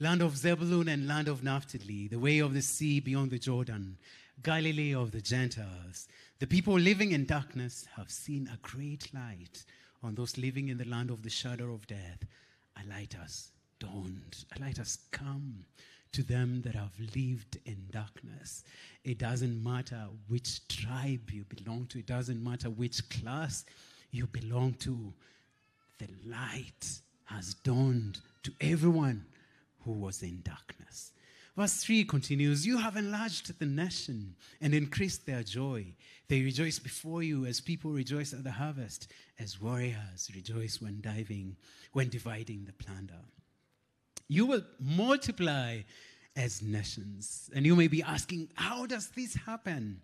Land 0.00 0.22
of 0.22 0.36
Zebulun 0.36 0.88
and 0.88 1.06
land 1.06 1.28
of 1.28 1.44
Naphtali, 1.44 2.08
the 2.08 2.18
way 2.18 2.38
of 2.38 2.54
the 2.54 2.62
sea 2.62 3.00
beyond 3.00 3.30
the 3.30 3.38
Jordan, 3.38 3.98
Galilee 4.42 4.94
of 4.94 5.12
the 5.12 5.20
Gentiles. 5.20 6.08
The 6.38 6.46
people 6.46 6.74
living 6.74 7.12
in 7.12 7.26
darkness 7.26 7.86
have 7.96 8.10
seen 8.10 8.48
a 8.52 8.58
great 8.58 9.12
light. 9.14 9.64
On 10.02 10.14
those 10.14 10.36
living 10.36 10.68
in 10.68 10.78
the 10.78 10.84
land 10.84 11.10
of 11.10 11.22
the 11.22 11.30
shadow 11.30 11.72
of 11.72 11.86
death, 11.86 12.24
a 12.82 12.88
light 12.88 13.14
has 13.20 13.50
dawned. 13.78 14.44
A 14.56 14.60
light 14.60 14.78
has 14.78 14.98
come 15.12 15.64
to 16.12 16.22
them 16.22 16.62
that 16.62 16.74
have 16.74 16.92
lived 17.14 17.58
in 17.64 17.86
darkness. 17.90 18.64
It 19.04 19.18
doesn't 19.18 19.62
matter 19.62 20.08
which 20.28 20.66
tribe 20.68 21.30
you 21.30 21.44
belong 21.44 21.86
to, 21.86 22.00
it 22.00 22.06
doesn't 22.06 22.42
matter 22.42 22.70
which 22.70 23.08
class 23.08 23.64
you 24.10 24.26
belong 24.26 24.74
to. 24.80 25.12
The 26.02 26.28
light 26.28 27.00
has 27.26 27.54
dawned 27.54 28.18
to 28.42 28.52
everyone 28.60 29.24
who 29.84 29.92
was 29.92 30.20
in 30.20 30.42
darkness. 30.42 31.12
Verse 31.56 31.74
3 31.84 32.02
continues 32.06 32.66
You 32.66 32.78
have 32.78 32.96
enlarged 32.96 33.56
the 33.56 33.66
nation 33.66 34.34
and 34.60 34.74
increased 34.74 35.26
their 35.26 35.44
joy. 35.44 35.94
They 36.26 36.42
rejoice 36.42 36.80
before 36.80 37.22
you 37.22 37.46
as 37.46 37.60
people 37.60 37.92
rejoice 37.92 38.32
at 38.32 38.42
the 38.42 38.50
harvest, 38.50 39.12
as 39.38 39.60
warriors 39.60 40.28
rejoice 40.34 40.80
when 40.82 41.00
diving, 41.00 41.56
when 41.92 42.08
dividing 42.08 42.64
the 42.64 42.72
plunder. 42.72 43.20
You 44.26 44.46
will 44.46 44.64
multiply 44.80 45.82
as 46.34 46.62
nations. 46.62 47.48
And 47.54 47.64
you 47.64 47.76
may 47.76 47.86
be 47.86 48.02
asking, 48.02 48.48
How 48.54 48.86
does 48.86 49.10
this 49.10 49.36
happen? 49.36 50.00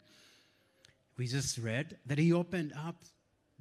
We 1.16 1.26
just 1.26 1.58
read 1.58 1.98
that 2.06 2.18
he 2.18 2.32
opened 2.32 2.72
up 2.78 3.02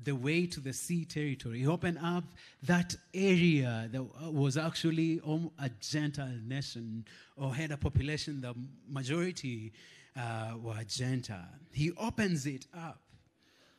the 0.03 0.15
way 0.15 0.45
to 0.45 0.59
the 0.59 0.73
sea 0.73 1.05
territory. 1.05 1.59
He 1.59 1.67
opened 1.67 1.99
up 2.01 2.23
that 2.63 2.95
area 3.13 3.89
that 3.91 4.03
was 4.31 4.57
actually 4.57 5.19
a 5.59 5.69
Gentile 5.81 6.39
nation 6.45 7.05
or 7.35 7.53
had 7.53 7.71
a 7.71 7.77
population, 7.77 8.41
the 8.41 8.53
majority 8.89 9.73
uh, 10.15 10.53
were 10.61 10.83
Gentile. 10.87 11.49
He 11.71 11.91
opens 11.97 12.45
it 12.45 12.65
up. 12.75 12.99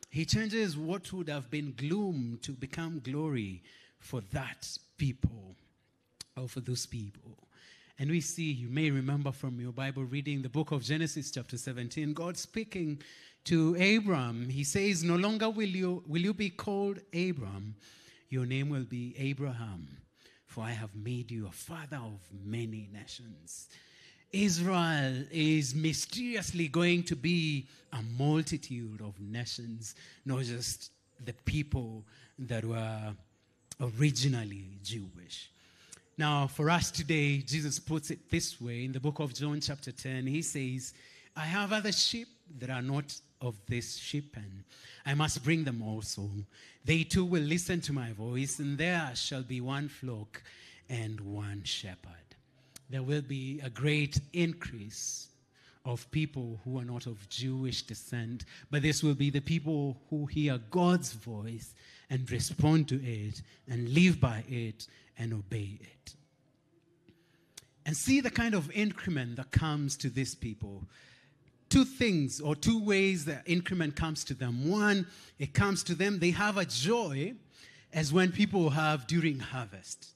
He 0.09 0.25
changes 0.25 0.77
what 0.77 1.11
would 1.13 1.29
have 1.29 1.49
been 1.51 1.73
gloom 1.77 2.39
to 2.41 2.51
become 2.51 2.99
glory 2.99 3.61
for 3.99 4.21
that 4.31 4.67
people 4.97 5.55
or 6.35 6.47
for 6.47 6.61
those 6.61 6.85
people. 6.85 7.37
And 7.99 8.09
we 8.09 8.21
see, 8.21 8.51
you 8.51 8.69
may 8.69 8.89
remember 8.91 9.31
from 9.31 9.59
your 9.59 9.73
Bible 9.73 10.05
reading 10.05 10.41
the 10.41 10.49
book 10.49 10.71
of 10.71 10.83
Genesis, 10.83 11.31
chapter 11.31 11.57
17, 11.57 12.13
God 12.13 12.37
speaking 12.37 13.01
to 13.45 13.75
Abram. 13.75 14.49
He 14.49 14.63
says, 14.63 15.03
No 15.03 15.15
longer 15.15 15.49
will 15.49 15.69
you, 15.69 16.03
will 16.07 16.21
you 16.21 16.33
be 16.33 16.49
called 16.49 16.99
Abram, 17.13 17.75
your 18.29 18.45
name 18.45 18.69
will 18.69 18.83
be 18.83 19.15
Abraham, 19.17 19.87
for 20.45 20.63
I 20.63 20.71
have 20.71 20.95
made 20.95 21.31
you 21.31 21.47
a 21.47 21.51
father 21.51 21.97
of 21.97 22.19
many 22.45 22.89
nations. 22.93 23.67
Israel 24.31 25.23
is 25.31 25.73
mysteriously 25.73 26.67
going 26.67 27.03
to 27.03 27.15
be 27.15 27.67
a 27.93 28.01
multitude 28.17 29.01
of 29.01 29.19
nations, 29.19 29.95
not 30.25 30.43
just 30.43 30.91
the 31.25 31.33
people 31.45 32.05
that 32.37 32.63
were 32.63 33.15
originally 33.81 34.77
Jewish. 34.83 35.49
Now, 36.17 36.47
for 36.47 36.69
us 36.69 36.91
today, 36.91 37.37
Jesus 37.37 37.79
puts 37.79 38.11
it 38.11 38.29
this 38.29 38.59
way 38.61 38.85
in 38.85 38.91
the 38.91 38.99
book 38.99 39.19
of 39.19 39.33
John, 39.33 39.59
chapter 39.61 39.91
10. 39.91 40.27
He 40.27 40.41
says, 40.41 40.93
I 41.35 41.45
have 41.45 41.71
other 41.71 41.91
sheep 41.91 42.27
that 42.59 42.69
are 42.69 42.81
not 42.81 43.15
of 43.41 43.55
this 43.67 43.97
sheep, 43.97 44.35
and 44.35 44.63
I 45.05 45.13
must 45.13 45.43
bring 45.43 45.63
them 45.63 45.81
also. 45.81 46.29
They 46.85 47.03
too 47.03 47.25
will 47.25 47.43
listen 47.43 47.81
to 47.81 47.93
my 47.93 48.11
voice, 48.11 48.59
and 48.59 48.77
there 48.77 49.11
shall 49.15 49.43
be 49.43 49.61
one 49.61 49.89
flock 49.89 50.41
and 50.89 51.19
one 51.21 51.63
shepherd. 51.63 52.13
There 52.89 53.03
will 53.03 53.21
be 53.21 53.61
a 53.63 53.69
great 53.69 54.19
increase 54.33 55.27
of 55.85 56.09
people 56.11 56.59
who 56.63 56.79
are 56.79 56.85
not 56.85 57.05
of 57.05 57.29
Jewish 57.29 57.83
descent, 57.83 58.45
but 58.69 58.81
this 58.81 59.03
will 59.03 59.13
be 59.15 59.29
the 59.29 59.41
people 59.41 59.97
who 60.09 60.25
hear 60.25 60.59
God's 60.69 61.13
voice 61.13 61.73
and 62.09 62.29
respond 62.31 62.87
to 62.89 62.95
it 63.03 63.41
and 63.67 63.89
live 63.89 64.19
by 64.19 64.43
it 64.47 64.87
and 65.17 65.33
obey 65.33 65.79
it. 65.81 66.15
And 67.85 67.95
see 67.95 68.21
the 68.21 68.29
kind 68.29 68.53
of 68.53 68.69
increment 68.71 69.37
that 69.37 69.51
comes 69.51 69.95
to 69.97 70.09
these 70.09 70.35
people 70.35 70.83
two 71.69 71.85
things 71.85 72.41
or 72.41 72.55
two 72.55 72.83
ways 72.83 73.25
that 73.25 73.43
increment 73.45 73.95
comes 73.95 74.23
to 74.25 74.33
them. 74.33 74.69
One, 74.69 75.07
it 75.37 75.53
comes 75.53 75.83
to 75.83 75.95
them, 75.95 76.19
they 76.19 76.31
have 76.31 76.57
a 76.57 76.65
joy 76.65 77.33
as 77.93 78.11
when 78.11 78.31
people 78.31 78.69
have 78.71 79.07
during 79.07 79.39
harvest. 79.39 80.09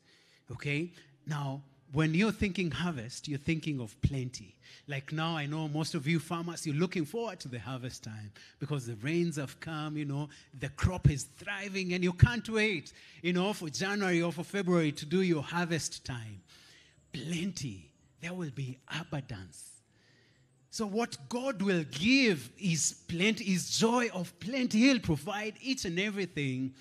Okay? 0.51 0.91
Now, 1.25 1.61
when 1.93 2.13
you're 2.13 2.31
thinking 2.31 2.71
harvest, 2.71 3.27
you're 3.27 3.37
thinking 3.37 3.79
of 3.79 3.99
plenty. 4.01 4.55
Like 4.87 5.13
now, 5.13 5.37
I 5.37 5.45
know 5.45 5.67
most 5.67 5.93
of 5.93 6.07
you 6.07 6.19
farmers, 6.19 6.65
you're 6.65 6.75
looking 6.75 7.05
forward 7.05 7.39
to 7.41 7.47
the 7.47 7.59
harvest 7.59 8.03
time 8.03 8.31
because 8.59 8.87
the 8.87 8.95
rains 8.95 9.37
have 9.37 9.59
come, 9.59 9.95
you 9.95 10.05
know, 10.05 10.27
the 10.59 10.69
crop 10.69 11.09
is 11.09 11.23
thriving, 11.37 11.93
and 11.93 12.03
you 12.03 12.11
can't 12.11 12.47
wait, 12.49 12.91
you 13.21 13.31
know, 13.31 13.53
for 13.53 13.69
January 13.69 14.21
or 14.21 14.31
for 14.31 14.43
February 14.43 14.91
to 14.91 15.05
do 15.05 15.21
your 15.21 15.43
harvest 15.43 16.03
time. 16.03 16.41
Plenty. 17.13 17.91
There 18.21 18.33
will 18.33 18.51
be 18.51 18.79
abundance. 18.99 19.72
So, 20.73 20.87
what 20.87 21.15
God 21.29 21.61
will 21.61 21.85
give 21.91 22.49
is 22.57 22.95
plenty, 23.07 23.43
is 23.43 23.77
joy 23.77 24.09
of 24.11 24.33
plenty. 24.39 24.79
He'll 24.79 24.99
provide 24.99 25.53
each 25.61 25.85
and 25.85 25.99
everything 25.99 26.73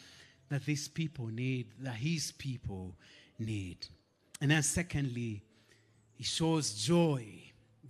that 0.48 0.64
these 0.64 0.88
people 0.88 1.26
need, 1.26 1.66
that 1.81 1.96
His 1.96 2.33
people 2.33 2.94
need. 3.38 3.87
And 4.40 4.50
then, 4.50 4.62
secondly, 4.62 5.42
He 6.14 6.24
shows 6.24 6.72
joy. 6.72 7.26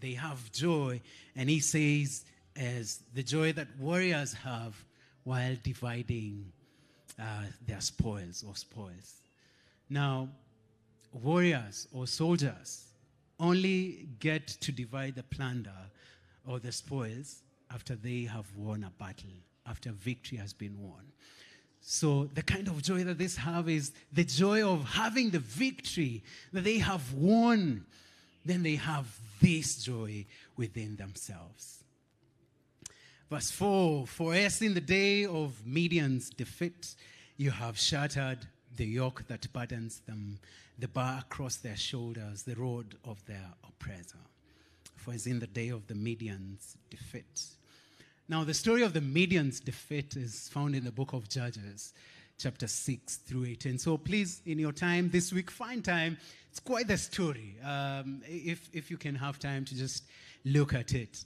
They 0.00 0.14
have 0.14 0.50
joy. 0.50 1.00
And 1.36 1.48
He 1.48 1.60
says, 1.60 2.24
as 2.56 2.98
the 3.14 3.22
joy 3.22 3.52
that 3.52 3.68
warriors 3.78 4.32
have 4.32 4.74
while 5.22 5.56
dividing 5.62 6.50
uh, 7.16 7.44
their 7.64 7.80
spoils 7.80 8.44
or 8.44 8.56
spoils. 8.56 9.18
Now, 9.88 10.30
warriors 11.12 11.86
or 11.92 12.08
soldiers 12.08 12.86
only 13.38 14.08
get 14.18 14.46
to 14.46 14.72
divide 14.72 15.14
the 15.14 15.22
plunder 15.22 15.70
or 16.46 16.58
the 16.58 16.72
spoils 16.72 17.42
after 17.72 17.94
they 17.94 18.22
have 18.22 18.46
won 18.56 18.84
a 18.84 18.90
battle, 19.02 19.30
after 19.66 19.90
victory 19.90 20.38
has 20.38 20.52
been 20.52 20.80
won. 20.80 21.12
So, 21.80 22.30
the 22.32 22.42
kind 22.42 22.68
of 22.68 22.80
joy 22.82 23.02
that 23.04 23.18
they 23.18 23.28
have 23.40 23.68
is 23.68 23.92
the 24.12 24.22
joy 24.24 24.64
of 24.66 24.84
having 24.84 25.30
the 25.30 25.40
victory 25.40 26.22
that 26.52 26.62
they 26.62 26.78
have 26.78 27.12
won. 27.12 27.84
Then 28.44 28.62
they 28.62 28.76
have 28.76 29.06
this 29.40 29.82
joy 29.82 30.26
within 30.56 30.96
themselves. 30.96 31.82
Verse 33.28 33.50
4 33.50 34.06
For 34.06 34.34
as 34.34 34.62
in 34.62 34.74
the 34.74 34.80
day 34.80 35.24
of 35.24 35.66
Midian's 35.66 36.30
defeat, 36.30 36.94
you 37.36 37.50
have 37.50 37.78
shattered 37.78 38.46
the 38.76 38.86
yoke 38.86 39.24
that 39.26 39.52
burdens 39.52 40.00
them, 40.06 40.38
the 40.78 40.88
bar 40.88 41.20
across 41.20 41.56
their 41.56 41.76
shoulders, 41.76 42.44
the 42.44 42.54
rod 42.54 42.94
of 43.04 43.24
their 43.26 43.48
oppressor. 43.66 44.18
For 45.02 45.12
as 45.12 45.26
in 45.26 45.40
the 45.40 45.48
day 45.48 45.70
of 45.70 45.88
the 45.88 45.96
Midian's 45.96 46.76
defeat. 46.88 47.46
Now, 48.28 48.44
the 48.44 48.54
story 48.54 48.84
of 48.84 48.92
the 48.92 49.00
Midian's 49.00 49.58
defeat 49.58 50.14
is 50.14 50.48
found 50.48 50.76
in 50.76 50.84
the 50.84 50.92
book 50.92 51.12
of 51.12 51.28
Judges, 51.28 51.92
chapter 52.38 52.68
6 52.68 53.16
through 53.16 53.46
18. 53.46 53.78
So 53.78 53.96
please, 53.96 54.42
in 54.46 54.60
your 54.60 54.70
time 54.70 55.10
this 55.10 55.32
week, 55.32 55.50
find 55.50 55.84
time. 55.84 56.18
It's 56.50 56.60
quite 56.60 56.86
the 56.86 56.96
story. 56.96 57.56
Um, 57.64 58.22
if, 58.28 58.70
if 58.72 58.92
you 58.92 58.96
can 58.96 59.16
have 59.16 59.40
time 59.40 59.64
to 59.64 59.74
just 59.74 60.04
look 60.44 60.72
at 60.72 60.94
it. 60.94 61.24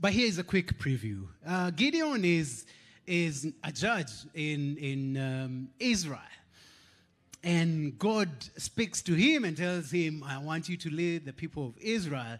But 0.00 0.14
here 0.14 0.26
is 0.26 0.38
a 0.38 0.44
quick 0.44 0.76
preview. 0.80 1.28
Uh, 1.46 1.70
Gideon 1.70 2.24
is, 2.24 2.66
is 3.06 3.46
a 3.62 3.70
judge 3.70 4.10
in, 4.34 4.76
in 4.78 5.16
um, 5.16 5.68
Israel. 5.78 6.18
And 7.44 7.96
God 8.00 8.30
speaks 8.56 9.00
to 9.02 9.14
him 9.14 9.44
and 9.44 9.56
tells 9.56 9.92
him, 9.92 10.24
I 10.26 10.38
want 10.38 10.68
you 10.68 10.76
to 10.78 10.90
lead 10.90 11.24
the 11.24 11.32
people 11.32 11.68
of 11.68 11.78
Israel 11.78 12.38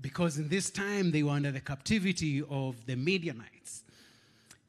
because 0.00 0.38
in 0.38 0.48
this 0.48 0.70
time 0.70 1.10
they 1.10 1.22
were 1.22 1.32
under 1.32 1.50
the 1.50 1.60
captivity 1.60 2.42
of 2.48 2.86
the 2.86 2.96
Midianites. 2.96 3.82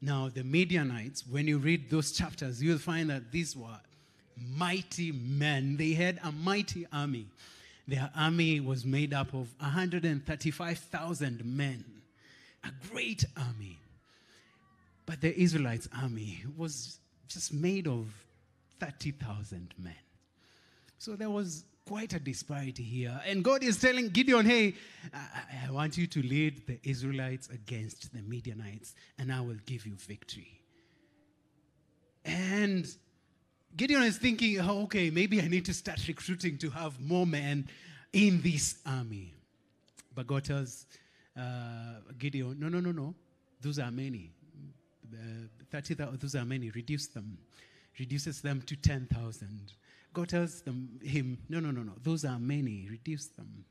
Now, 0.00 0.28
the 0.32 0.44
Midianites, 0.44 1.24
when 1.26 1.48
you 1.48 1.58
read 1.58 1.90
those 1.90 2.12
chapters, 2.12 2.62
you'll 2.62 2.78
find 2.78 3.08
that 3.10 3.32
these 3.32 3.56
were 3.56 3.80
mighty 4.36 5.12
men. 5.12 5.76
They 5.76 5.92
had 5.92 6.20
a 6.22 6.30
mighty 6.32 6.86
army. 6.92 7.26
Their 7.88 8.10
army 8.16 8.60
was 8.60 8.84
made 8.84 9.14
up 9.14 9.28
of 9.28 9.48
135,000 9.60 11.44
men, 11.44 11.84
a 12.64 12.70
great 12.90 13.24
army. 13.36 13.78
But 15.06 15.20
the 15.20 15.38
Israelites' 15.40 15.88
army 15.96 16.42
was 16.56 16.98
just 17.28 17.54
made 17.54 17.86
of 17.86 18.06
30,000 18.80 19.72
men. 19.78 19.94
So 20.98 21.14
there 21.16 21.30
was 21.30 21.64
quite 21.86 22.12
a 22.12 22.18
disparity 22.18 22.82
here. 22.82 23.20
And 23.26 23.44
God 23.44 23.62
is 23.62 23.80
telling 23.80 24.08
Gideon, 24.08 24.44
hey, 24.44 24.74
I, 25.14 25.68
I 25.68 25.70
want 25.70 25.96
you 25.96 26.06
to 26.08 26.22
lead 26.22 26.66
the 26.66 26.80
Israelites 26.82 27.48
against 27.48 28.12
the 28.12 28.22
Midianites, 28.22 28.94
and 29.18 29.32
I 29.32 29.40
will 29.40 29.58
give 29.66 29.86
you 29.86 29.94
victory. 29.94 30.60
And 32.24 32.86
Gideon 33.76 34.02
is 34.02 34.18
thinking, 34.18 34.58
oh, 34.60 34.82
okay, 34.84 35.10
maybe 35.10 35.40
I 35.40 35.46
need 35.46 35.64
to 35.66 35.74
start 35.74 36.00
recruiting 36.08 36.58
to 36.58 36.70
have 36.70 37.00
more 37.00 37.26
men 37.26 37.68
in 38.12 38.40
this 38.42 38.78
army. 38.84 39.32
But 40.14 40.26
God 40.26 40.44
tells 40.44 40.86
uh, 41.38 42.00
Gideon, 42.18 42.56
no, 42.58 42.68
no, 42.68 42.80
no, 42.80 42.90
no. 42.90 43.14
Those 43.60 43.78
are 43.78 43.90
many. 43.90 44.32
Uh, 45.12 45.46
30,000, 45.70 46.20
those 46.20 46.34
are 46.34 46.44
many. 46.44 46.70
Reduce 46.70 47.06
them. 47.06 47.38
Reduces 47.98 48.40
them 48.40 48.60
to 48.62 48.76
10,000. 48.76 49.72
God 50.16 50.30
tells 50.30 50.62
them, 50.62 50.98
him, 51.02 51.36
no, 51.50 51.60
no, 51.60 51.70
no, 51.70 51.82
no. 51.82 51.92
Those 52.02 52.24
are 52.24 52.38
many. 52.38 52.88
Reduce 52.90 53.26
them. 53.26 53.66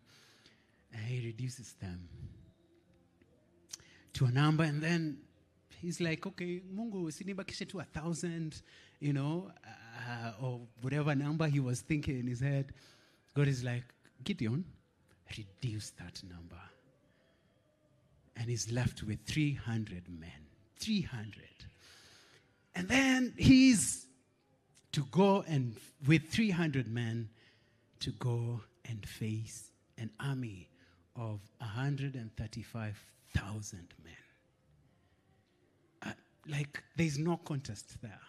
And 0.94 1.02
he 1.02 1.26
reduces 1.26 1.74
them 1.82 2.08
to 4.14 4.26
a 4.26 4.32
number. 4.32 4.64
And 4.64 4.80
then 4.80 5.18
he's 5.82 6.00
like, 6.00 6.24
okay, 6.28 6.62
Mungu, 6.72 7.08
sinibakishe 7.08 7.68
to 7.70 7.80
a 7.80 7.84
thousand, 7.84 8.62
you 9.00 9.12
know, 9.12 9.50
uh, 10.08 10.34
or 10.40 10.62
whatever 10.82 11.16
number 11.16 11.48
he 11.48 11.60
was 11.60 11.82
thinking 11.82 12.20
in 12.20 12.28
his 12.28 12.42
head. 12.42 12.74
God 13.36 13.48
is 13.48 13.64
like, 13.64 13.86
Gideon, 14.24 14.66
reduce 15.36 15.90
that 15.98 16.22
number. 16.30 16.62
And 18.36 18.52
he's 18.52 18.72
left 18.72 19.02
with 19.02 19.18
300 19.26 20.04
men. 20.10 20.30
300. 20.80 21.42
And 22.76 22.88
then 22.88 23.34
he's 23.36 24.05
to 24.96 25.06
go 25.12 25.44
and, 25.46 25.76
with 26.08 26.30
300 26.30 26.88
men, 26.88 27.30
to 28.00 28.12
go 28.12 28.62
and 28.88 29.06
face 29.06 29.72
an 29.98 30.10
army 30.22 30.70
of 31.18 31.42
135,000 31.58 33.80
men. 34.06 34.14
Uh, 36.02 36.12
like, 36.50 36.82
there's 36.96 37.18
no 37.18 37.36
contest 37.44 38.02
there. 38.02 38.22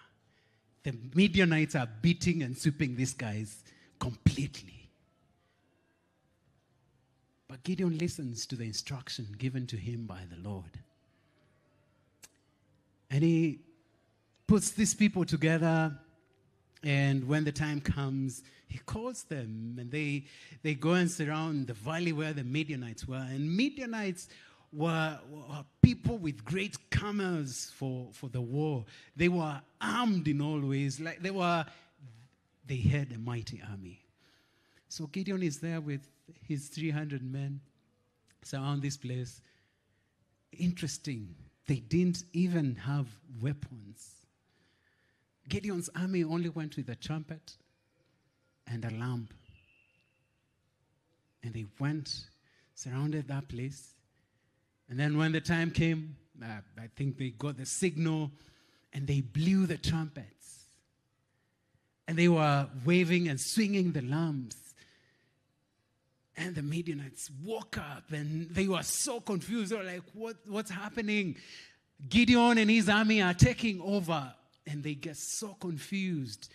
The 0.83 0.96
Midianites 1.14 1.76
are 1.76 1.88
beating 2.02 2.42
and 2.42 2.59
sweeping 2.59 2.96
these 2.96 3.14
guys 3.14 3.62
completely. 4.00 4.88
But 7.46 7.62
Gideon 7.62 7.96
listens 7.96 8.44
to 8.46 8.57
the 8.57 8.64
instruction 8.64 9.29
given 9.38 9.68
to 9.68 9.76
him 9.76 10.07
by 10.07 10.22
the 10.29 10.48
Lord. 10.48 10.81
And 13.09 13.22
he 13.22 13.61
puts 14.48 14.72
these 14.72 14.94
people 14.94 15.24
together. 15.24 15.96
And 16.87 17.27
when 17.27 17.42
the 17.42 17.51
time 17.51 17.81
comes, 17.81 18.44
he 18.68 18.79
calls 18.79 19.25
them 19.25 19.77
and 19.81 19.90
they, 19.90 20.27
they 20.62 20.75
go 20.75 20.92
and 20.92 21.11
surround 21.11 21.66
the 21.66 21.75
valley 21.75 22.12
where 22.12 22.33
the 22.33 22.44
Midianites 22.44 23.09
were. 23.09 23.16
And 23.16 23.57
Midianites 23.57 24.29
were, 24.72 25.18
were 25.29 25.64
people 25.83 26.16
with 26.16 26.44
great 26.44 26.77
camels 26.90 27.72
for, 27.75 28.11
for 28.12 28.29
the 28.29 28.40
war. 28.40 28.85
They 29.16 29.27
were 29.27 29.61
armed 29.81 30.29
in 30.29 30.40
all 30.40 30.61
ways. 30.61 31.01
Like 31.01 31.20
they 31.20 31.33
were, 31.33 31.64
they 32.64 32.77
had 32.77 33.11
a 33.11 33.18
mighty 33.18 33.61
army. 33.68 34.05
So 34.88 35.09
Gideon 35.09 35.42
is 35.42 35.59
there 35.59 35.81
with 35.81 36.07
his 36.46 36.68
300 36.68 37.20
men 37.20 37.62
surround 38.44 38.83
this 38.83 38.96
place. 38.96 39.40
Interesting. 40.57 41.35
They 41.66 41.81
didn't 41.81 42.22
even 42.33 42.77
have 42.77 43.09
weapons. 43.42 44.15
Gideon's 45.48 45.88
army 45.94 46.24
only 46.24 46.48
went 46.48 46.76
with 46.76 46.88
a 46.88 46.96
trumpet 46.96 47.56
and 48.66 48.85
a 48.85 48.90
lamp. 48.90 49.32
And 51.42 51.54
they 51.54 51.66
went, 51.78 52.26
surrounded 52.74 53.28
that 53.28 53.48
place. 53.48 53.94
And 54.88 54.98
then 54.98 55.16
when 55.16 55.32
the 55.32 55.40
time 55.40 55.70
came, 55.70 56.16
uh, 56.42 56.61
I 56.78 56.88
think 56.96 57.18
they 57.18 57.30
got 57.30 57.56
the 57.56 57.66
signal 57.66 58.30
and 58.92 59.06
they 59.06 59.20
blew 59.20 59.66
the 59.66 59.78
trumpets. 59.78 60.64
And 62.09 62.16
they 62.16 62.28
were 62.28 62.68
waving 62.85 63.28
and 63.28 63.40
swinging 63.40 63.92
the 63.92 64.02
lamps. 64.02 64.56
And 66.37 66.54
the 66.54 66.62
Midianites 66.62 67.30
woke 67.42 67.78
up 67.78 68.12
and 68.12 68.50
they 68.50 68.68
were 68.68 68.82
so 68.82 69.20
confused. 69.20 69.72
They 69.72 69.76
were 69.76 69.85
like, 69.85 70.02
what, 70.12 70.37
what's 70.46 70.70
happening? 70.70 71.37
Gideon 72.09 72.59
and 72.59 72.70
his 72.70 72.88
army 72.88 73.22
are 73.22 73.35
taking 73.35 73.80
over. 73.80 74.32
And 74.66 74.83
they 74.83 74.94
get 74.94 75.16
so 75.16 75.57
confused. 75.61 76.48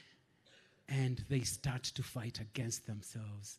And 0.89 1.23
they 1.29 1.41
start 1.41 1.83
to 1.83 2.03
fight 2.03 2.39
against 2.39 2.85
themselves. 2.85 3.57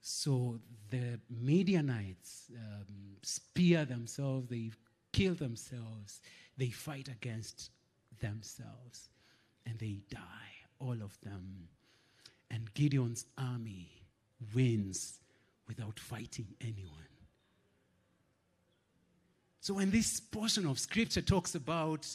So 0.00 0.58
the 0.90 1.20
Midianites 1.28 2.50
um, 2.56 2.86
spear 3.22 3.84
themselves, 3.84 4.48
they 4.48 4.70
kill 5.12 5.34
themselves, 5.34 6.20
they 6.56 6.70
fight 6.70 7.08
against 7.08 7.70
themselves, 8.20 9.10
and 9.66 9.78
they 9.78 9.98
die, 10.10 10.20
all 10.78 10.96
of 11.02 11.20
them. 11.20 11.68
And 12.50 12.72
Gideon's 12.74 13.26
army 13.36 13.90
wins 14.54 15.18
without 15.68 16.00
fighting 16.00 16.48
anyone. 16.60 16.94
So 19.60 19.74
when 19.74 19.90
this 19.90 20.18
portion 20.18 20.66
of 20.66 20.78
scripture 20.78 21.20
talks 21.20 21.54
about, 21.54 22.06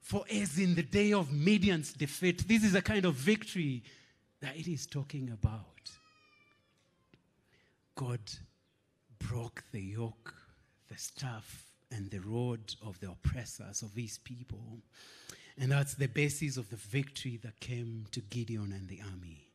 for 0.00 0.24
as 0.30 0.58
in 0.58 0.74
the 0.74 0.82
day 0.82 1.12
of 1.12 1.32
Midian's 1.32 1.92
defeat, 1.92 2.46
this 2.48 2.64
is 2.64 2.74
a 2.74 2.82
kind 2.82 3.04
of 3.04 3.14
victory 3.14 3.82
that 4.40 4.56
it 4.56 4.68
is 4.68 4.86
talking 4.86 5.30
about. 5.30 5.64
God 7.94 8.20
broke 9.18 9.64
the 9.72 9.80
yoke, 9.80 10.34
the 10.88 10.96
staff, 10.96 11.64
and 11.90 12.10
the 12.10 12.20
rod 12.20 12.60
of 12.84 13.00
the 13.00 13.10
oppressors 13.10 13.82
of 13.82 13.94
his 13.94 14.18
people. 14.18 14.78
And 15.58 15.72
that's 15.72 15.94
the 15.94 16.06
basis 16.06 16.56
of 16.56 16.70
the 16.70 16.76
victory 16.76 17.38
that 17.42 17.58
came 17.60 18.06
to 18.12 18.20
Gideon 18.20 18.72
and 18.72 18.88
the 18.88 19.00
army. 19.00 19.48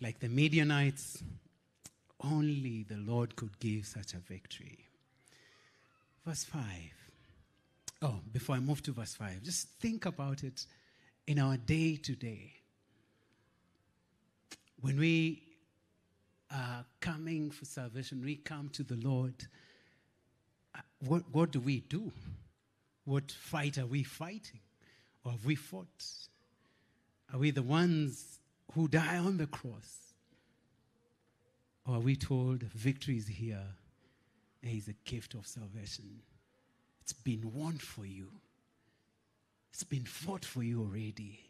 Like 0.00 0.20
the 0.20 0.28
Midianites, 0.28 1.22
only 2.24 2.84
the 2.84 2.96
Lord 2.96 3.36
could 3.36 3.58
give 3.60 3.86
such 3.86 4.14
a 4.14 4.18
victory. 4.18 4.78
Verse 6.24 6.44
5. 6.44 6.62
Oh, 8.00 8.20
before 8.32 8.54
I 8.54 8.60
move 8.60 8.82
to 8.84 8.92
verse 8.92 9.14
5, 9.14 9.42
just 9.42 9.68
think 9.80 10.06
about 10.06 10.44
it 10.44 10.66
in 11.26 11.38
our 11.38 11.56
day 11.56 11.96
to 11.96 12.14
day. 12.14 12.52
When 14.80 14.98
we 14.98 15.42
are 16.52 16.84
coming 17.00 17.50
for 17.50 17.64
salvation, 17.64 18.22
we 18.24 18.36
come 18.36 18.68
to 18.70 18.84
the 18.84 18.96
Lord, 18.96 19.34
uh, 20.76 20.80
what, 21.00 21.24
what 21.32 21.50
do 21.50 21.60
we 21.60 21.80
do? 21.80 22.12
What 23.04 23.32
fight 23.32 23.78
are 23.78 23.86
we 23.86 24.04
fighting? 24.04 24.60
Or 25.24 25.32
have 25.32 25.44
we 25.44 25.56
fought? 25.56 26.04
Are 27.32 27.38
we 27.38 27.50
the 27.50 27.62
ones 27.62 28.38
who 28.74 28.86
die 28.86 29.18
on 29.18 29.38
the 29.38 29.46
cross? 29.46 30.14
Or 31.84 31.96
are 31.96 32.00
we 32.00 32.14
told 32.14 32.62
victory 32.62 33.16
is 33.16 33.26
here? 33.26 33.66
It 34.62 34.68
is 34.68 34.88
a 34.88 34.94
gift 35.04 35.34
of 35.34 35.46
salvation. 35.46 36.20
It's 37.08 37.14
been 37.14 37.54
won 37.54 37.78
for 37.78 38.04
you. 38.04 38.28
It's 39.72 39.82
been 39.82 40.04
fought 40.04 40.44
for 40.44 40.62
you 40.62 40.82
already. 40.82 41.40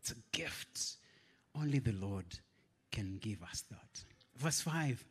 It's 0.00 0.10
a 0.10 0.16
gift. 0.32 0.96
Only 1.56 1.78
the 1.78 1.92
Lord 1.92 2.24
can 2.90 3.18
give 3.20 3.40
us 3.44 3.62
that. 3.70 4.02
Verse 4.36 4.60
5 4.60 5.04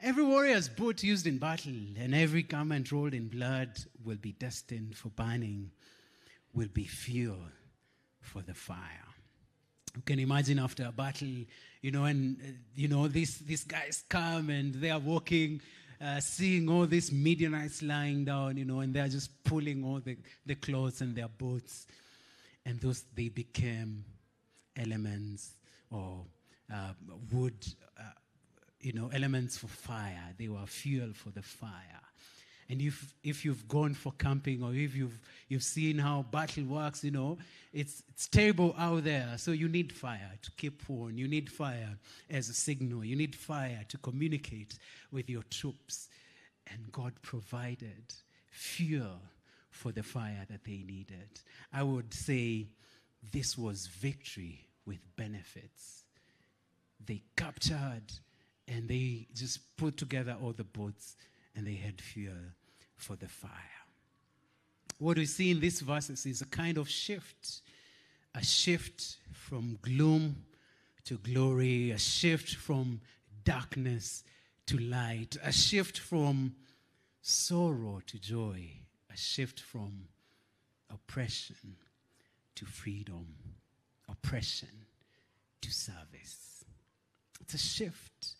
Every 0.00 0.22
warrior's 0.24 0.70
boot 0.70 1.02
used 1.02 1.26
in 1.26 1.36
battle 1.36 1.74
and 1.98 2.14
every 2.14 2.40
garment 2.42 2.90
rolled 2.90 3.12
in 3.12 3.28
blood 3.28 3.78
will 4.02 4.16
be 4.16 4.32
destined 4.32 4.96
for 4.96 5.10
burning, 5.10 5.72
will 6.54 6.68
be 6.72 6.84
fuel 6.84 7.50
for 8.22 8.40
the 8.40 8.54
fire. 8.54 9.04
You 9.94 10.00
can 10.06 10.20
imagine 10.20 10.58
after 10.58 10.86
a 10.86 10.92
battle, 10.92 11.44
you 11.82 11.90
know, 11.90 12.04
and, 12.04 12.38
uh, 12.40 12.52
you 12.74 12.88
know, 12.88 13.08
these, 13.08 13.40
these 13.40 13.64
guys 13.64 14.04
come 14.08 14.48
and 14.48 14.72
they 14.72 14.90
are 14.90 14.98
walking, 14.98 15.60
uh, 16.00 16.20
seeing 16.20 16.68
all 16.68 16.86
these 16.86 17.10
Midianites 17.10 17.82
lying 17.82 18.24
down, 18.24 18.56
you 18.56 18.64
know, 18.64 18.80
and 18.80 18.94
they're 18.94 19.08
just 19.08 19.42
pulling 19.44 19.84
all 19.84 20.00
the, 20.00 20.16
the 20.46 20.54
clothes 20.54 21.00
and 21.00 21.14
their 21.14 21.28
boots. 21.28 21.86
And 22.64 22.80
those, 22.80 23.04
they 23.14 23.28
became 23.28 24.04
elements 24.76 25.54
or 25.90 26.24
uh, 26.72 26.92
wood, 27.32 27.66
uh, 27.98 28.02
you 28.80 28.92
know, 28.92 29.10
elements 29.12 29.56
for 29.56 29.68
fire. 29.68 30.34
They 30.38 30.48
were 30.48 30.66
fuel 30.66 31.12
for 31.14 31.30
the 31.30 31.42
fire. 31.42 31.72
And 32.70 32.82
if, 32.82 33.14
if 33.22 33.44
you've 33.44 33.66
gone 33.66 33.94
for 33.94 34.12
camping 34.18 34.62
or 34.62 34.74
if 34.74 34.94
you've, 34.94 35.18
you've 35.48 35.62
seen 35.62 35.98
how 35.98 36.26
battle 36.30 36.64
works, 36.64 37.02
you 37.02 37.10
know, 37.10 37.38
it's, 37.72 38.02
it's 38.10 38.28
terrible 38.28 38.74
out 38.78 39.04
there. 39.04 39.34
So 39.38 39.52
you 39.52 39.68
need 39.68 39.90
fire 39.92 40.32
to 40.42 40.50
keep 40.52 40.86
warm. 40.88 41.16
You 41.16 41.28
need 41.28 41.50
fire 41.50 41.96
as 42.28 42.50
a 42.50 42.54
signal. 42.54 43.04
You 43.04 43.16
need 43.16 43.34
fire 43.34 43.84
to 43.88 43.98
communicate 43.98 44.78
with 45.10 45.30
your 45.30 45.44
troops. 45.44 46.08
And 46.70 46.92
God 46.92 47.14
provided 47.22 48.12
fuel 48.50 49.22
for 49.70 49.90
the 49.90 50.02
fire 50.02 50.44
that 50.50 50.64
they 50.64 50.82
needed. 50.86 51.40
I 51.72 51.82
would 51.82 52.12
say 52.12 52.66
this 53.32 53.56
was 53.56 53.86
victory 53.86 54.66
with 54.84 54.98
benefits. 55.16 56.04
they 57.06 57.22
captured 57.36 58.02
and 58.66 58.88
they 58.88 59.26
just 59.34 59.60
put 59.76 59.96
together 59.96 60.36
all 60.42 60.52
the 60.52 60.64
boats 60.64 61.16
and 61.58 61.66
they 61.66 61.74
had 61.74 62.00
fuel 62.00 62.32
for 62.94 63.16
the 63.16 63.26
fire. 63.26 63.50
What 64.98 65.18
we 65.18 65.26
see 65.26 65.50
in 65.50 65.58
these 65.58 65.80
verses 65.80 66.24
is 66.24 66.40
a 66.40 66.46
kind 66.46 66.78
of 66.78 66.88
shift 66.88 67.62
a 68.34 68.44
shift 68.44 69.16
from 69.32 69.78
gloom 69.82 70.36
to 71.02 71.16
glory, 71.18 71.90
a 71.90 71.98
shift 71.98 72.54
from 72.54 73.00
darkness 73.42 74.22
to 74.66 74.78
light, 74.78 75.36
a 75.42 75.50
shift 75.50 75.98
from 75.98 76.54
sorrow 77.20 78.00
to 78.06 78.18
joy, 78.20 78.62
a 79.12 79.16
shift 79.16 79.58
from 79.58 80.04
oppression 80.92 81.74
to 82.54 82.64
freedom, 82.66 83.26
oppression 84.08 84.68
to 85.62 85.72
service. 85.72 86.64
It's 87.40 87.54
a 87.54 87.58
shift, 87.58 88.36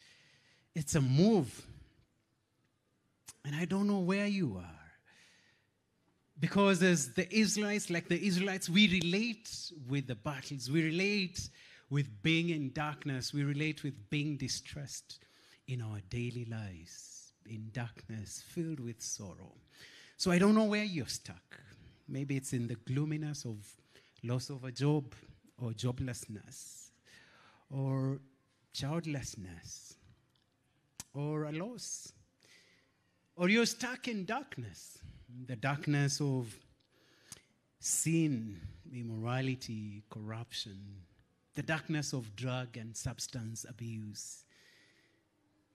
it's 0.76 0.94
a 0.94 1.00
move. 1.00 1.66
And 3.44 3.54
I 3.56 3.64
don't 3.64 3.86
know 3.86 4.00
where 4.00 4.26
you 4.26 4.56
are. 4.58 4.74
Because 6.40 6.82
as 6.82 7.14
the 7.14 7.32
Israelites, 7.34 7.90
like 7.90 8.08
the 8.08 8.24
Israelites, 8.24 8.68
we 8.68 8.88
relate 8.88 9.50
with 9.88 10.06
the 10.06 10.14
battles, 10.14 10.70
we 10.70 10.84
relate 10.84 11.48
with 11.90 12.22
being 12.22 12.50
in 12.50 12.72
darkness, 12.72 13.34
we 13.34 13.42
relate 13.42 13.82
with 13.82 14.10
being 14.10 14.36
distressed 14.36 15.18
in 15.66 15.82
our 15.82 16.00
daily 16.10 16.44
lives, 16.44 17.32
in 17.46 17.70
darkness, 17.72 18.44
filled 18.46 18.78
with 18.78 19.02
sorrow. 19.02 19.52
So 20.16 20.30
I 20.30 20.38
don't 20.38 20.54
know 20.54 20.64
where 20.64 20.84
you're 20.84 21.06
stuck. 21.06 21.60
Maybe 22.08 22.36
it's 22.36 22.52
in 22.52 22.68
the 22.68 22.76
gloominess 22.76 23.44
of 23.44 23.56
loss 24.22 24.50
of 24.50 24.64
a 24.64 24.72
job 24.72 25.14
or 25.60 25.72
joblessness 25.72 26.90
or 27.70 28.20
childlessness 28.72 29.96
or 31.14 31.44
a 31.44 31.52
loss. 31.52 32.12
Or 33.38 33.48
you're 33.48 33.66
stuck 33.66 34.08
in 34.08 34.24
darkness, 34.24 34.98
the 35.46 35.54
darkness 35.54 36.20
of 36.20 36.52
sin, 37.78 38.60
immorality, 38.92 40.02
corruption, 40.10 40.76
the 41.54 41.62
darkness 41.62 42.12
of 42.12 42.34
drug 42.34 42.76
and 42.76 42.96
substance 42.96 43.64
abuse. 43.68 44.42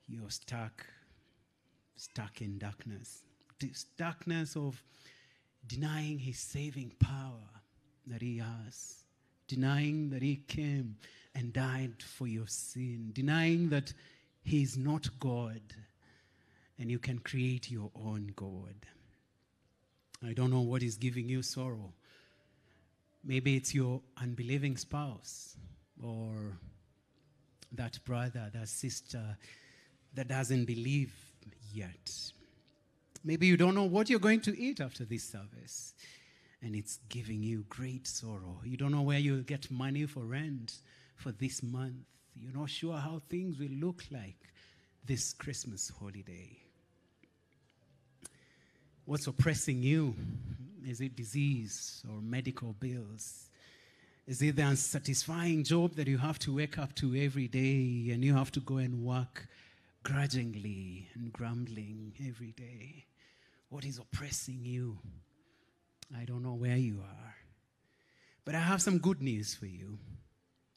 You're 0.09 0.29
stuck, 0.29 0.85
stuck 1.95 2.41
in 2.41 2.57
darkness. 2.57 3.23
This 3.61 3.85
darkness 3.97 4.57
of 4.57 4.83
denying 5.65 6.19
his 6.19 6.39
saving 6.39 6.91
power 6.99 7.47
that 8.07 8.21
he 8.21 8.39
has, 8.39 9.05
denying 9.47 10.09
that 10.09 10.21
he 10.21 10.35
came 10.49 10.97
and 11.33 11.53
died 11.53 12.03
for 12.03 12.27
your 12.27 12.47
sin, 12.47 13.11
denying 13.13 13.69
that 13.69 13.93
he 14.43 14.63
is 14.63 14.75
not 14.75 15.07
God 15.21 15.61
and 16.79 16.89
you 16.89 16.99
can 16.99 17.19
create 17.19 17.69
your 17.71 17.91
own 17.95 18.31
God. 18.35 18.75
I 20.25 20.33
don't 20.33 20.51
know 20.51 20.61
what 20.61 20.83
is 20.83 20.95
giving 20.95 21.27
you 21.27 21.41
sorrow. 21.41 21.93
Maybe 23.23 23.55
it's 23.55 23.73
your 23.73 24.01
unbelieving 24.21 24.77
spouse 24.77 25.55
or 26.01 26.57
that 27.73 27.99
brother, 28.05 28.49
that 28.53 28.67
sister 28.67 29.37
that 30.13 30.27
doesn't 30.27 30.65
believe 30.65 31.13
yet. 31.73 32.11
Maybe 33.23 33.47
you 33.47 33.57
don't 33.57 33.75
know 33.75 33.85
what 33.85 34.09
you're 34.09 34.19
going 34.19 34.41
to 34.41 34.59
eat 34.59 34.81
after 34.81 35.05
this 35.05 35.23
service, 35.23 35.93
and 36.61 36.75
it's 36.75 36.99
giving 37.09 37.41
you 37.41 37.65
great 37.69 38.05
sorrow. 38.05 38.59
You 38.65 38.77
don't 38.77 38.91
know 38.91 39.01
where 39.01 39.19
you'll 39.19 39.41
get 39.43 39.71
money 39.71 40.05
for 40.05 40.21
rent 40.21 40.75
for 41.15 41.31
this 41.31 41.63
month. 41.63 42.05
You're 42.35 42.53
not 42.53 42.69
sure 42.69 42.97
how 42.97 43.21
things 43.29 43.57
will 43.57 43.69
look 43.69 44.03
like 44.11 44.37
this 45.05 45.33
Christmas 45.33 45.91
holiday. 45.99 46.62
What's 49.05 49.27
oppressing 49.27 49.83
you? 49.83 50.15
Is 50.87 51.01
it 51.01 51.17
disease 51.17 52.03
or 52.09 52.21
medical 52.21 52.73
bills? 52.79 53.49
Is 54.25 54.41
it 54.41 54.55
the 54.55 54.61
unsatisfying 54.61 55.65
job 55.65 55.95
that 55.95 56.07
you 56.07 56.17
have 56.17 56.39
to 56.39 56.55
wake 56.55 56.79
up 56.79 56.95
to 56.95 57.13
every 57.13 57.49
day 57.49 58.11
and 58.13 58.23
you 58.23 58.33
have 58.33 58.51
to 58.53 58.61
go 58.61 58.77
and 58.77 59.03
work 59.03 59.47
grudgingly 60.03 61.09
and 61.15 61.33
grumbling 61.33 62.13
every 62.25 62.51
day? 62.51 63.05
What 63.67 63.83
is 63.83 63.97
oppressing 63.97 64.59
you? 64.63 64.97
I 66.17 66.23
don't 66.23 66.43
know 66.43 66.53
where 66.53 66.77
you 66.77 67.01
are. 67.01 67.35
But 68.45 68.55
I 68.55 68.59
have 68.59 68.81
some 68.81 68.99
good 68.99 69.21
news 69.21 69.53
for 69.53 69.65
you. 69.65 69.97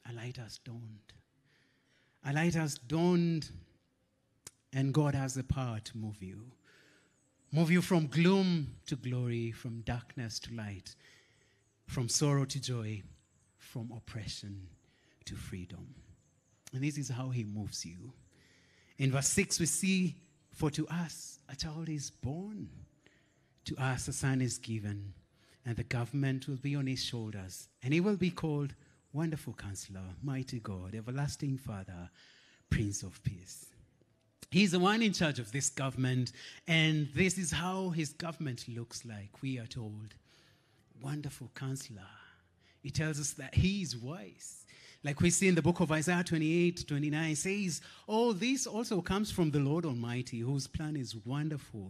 A 0.09 0.13
light 0.13 0.35
has 0.35 0.57
dawned. 0.57 1.13
A 2.25 2.33
light 2.33 2.55
has 2.55 2.75
dawned, 2.75 3.49
and 4.73 4.93
God 4.93 5.15
has 5.15 5.33
the 5.33 5.43
power 5.43 5.79
to 5.79 5.97
move 5.97 6.21
you. 6.21 6.51
Move 7.51 7.71
you 7.71 7.81
from 7.81 8.07
gloom 8.07 8.75
to 8.87 8.97
glory, 8.97 9.51
from 9.51 9.81
darkness 9.81 10.37
to 10.37 10.53
light, 10.53 10.95
from 11.85 12.09
sorrow 12.09 12.43
to 12.43 12.61
joy, 12.61 13.01
from 13.57 13.89
oppression 13.95 14.67
to 15.23 15.35
freedom. 15.35 15.95
And 16.73 16.83
this 16.83 16.97
is 16.97 17.09
how 17.09 17.29
he 17.29 17.45
moves 17.45 17.85
you. 17.85 18.11
In 18.97 19.11
verse 19.11 19.29
6, 19.29 19.61
we 19.61 19.65
see, 19.65 20.15
For 20.51 20.69
to 20.71 20.87
us 20.89 21.39
a 21.47 21.55
child 21.55 21.87
is 21.87 22.11
born, 22.11 22.67
to 23.65 23.77
us 23.77 24.09
a 24.09 24.13
son 24.13 24.41
is 24.41 24.57
given, 24.57 25.13
and 25.65 25.77
the 25.77 25.83
government 25.83 26.49
will 26.49 26.57
be 26.57 26.75
on 26.75 26.87
his 26.87 27.03
shoulders, 27.03 27.69
and 27.81 27.93
he 27.93 28.01
will 28.01 28.17
be 28.17 28.29
called 28.29 28.73
Wonderful 29.13 29.53
Counselor, 29.53 30.15
Mighty 30.21 30.59
God, 30.59 30.95
Everlasting 30.95 31.57
Father, 31.57 32.09
Prince 32.69 33.03
of 33.03 33.23
Peace. 33.23 33.67
He's 34.49 34.71
the 34.71 34.79
one 34.79 35.01
in 35.01 35.13
charge 35.13 35.39
of 35.39 35.51
this 35.51 35.69
government, 35.69 36.31
and 36.67 37.09
this 37.13 37.37
is 37.37 37.51
how 37.51 37.89
his 37.89 38.13
government 38.13 38.65
looks 38.67 39.05
like, 39.05 39.29
we 39.41 39.59
are 39.59 39.65
told. 39.65 40.15
Wonderful 41.01 41.51
Counselor. 41.53 42.01
He 42.81 42.89
tells 42.89 43.19
us 43.19 43.31
that 43.33 43.53
he 43.53 43.81
is 43.81 43.97
wise. 43.97 44.65
Like 45.03 45.21
we 45.21 45.29
see 45.29 45.47
in 45.47 45.55
the 45.55 45.61
book 45.61 45.79
of 45.79 45.91
Isaiah 45.91 46.23
28 46.23 46.87
29, 46.87 47.35
says, 47.35 47.81
All 48.07 48.33
this 48.33 48.65
also 48.65 49.01
comes 49.01 49.29
from 49.31 49.51
the 49.51 49.59
Lord 49.59 49.85
Almighty, 49.85 50.39
whose 50.39 50.67
plan 50.67 50.95
is 50.95 51.15
wonderful, 51.25 51.89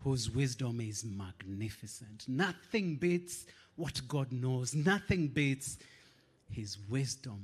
whose 0.00 0.30
wisdom 0.30 0.80
is 0.80 1.04
magnificent. 1.04 2.24
Nothing 2.26 2.96
beats 2.96 3.46
what 3.76 4.00
God 4.08 4.32
knows, 4.32 4.74
nothing 4.74 5.28
beats 5.28 5.78
his 6.50 6.78
wisdom 6.88 7.40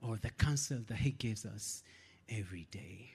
or 0.00 0.16
the 0.16 0.30
counsel 0.30 0.78
that 0.88 0.98
he 0.98 1.10
gives 1.10 1.46
us 1.46 1.82
every 2.28 2.66
day. 2.70 3.14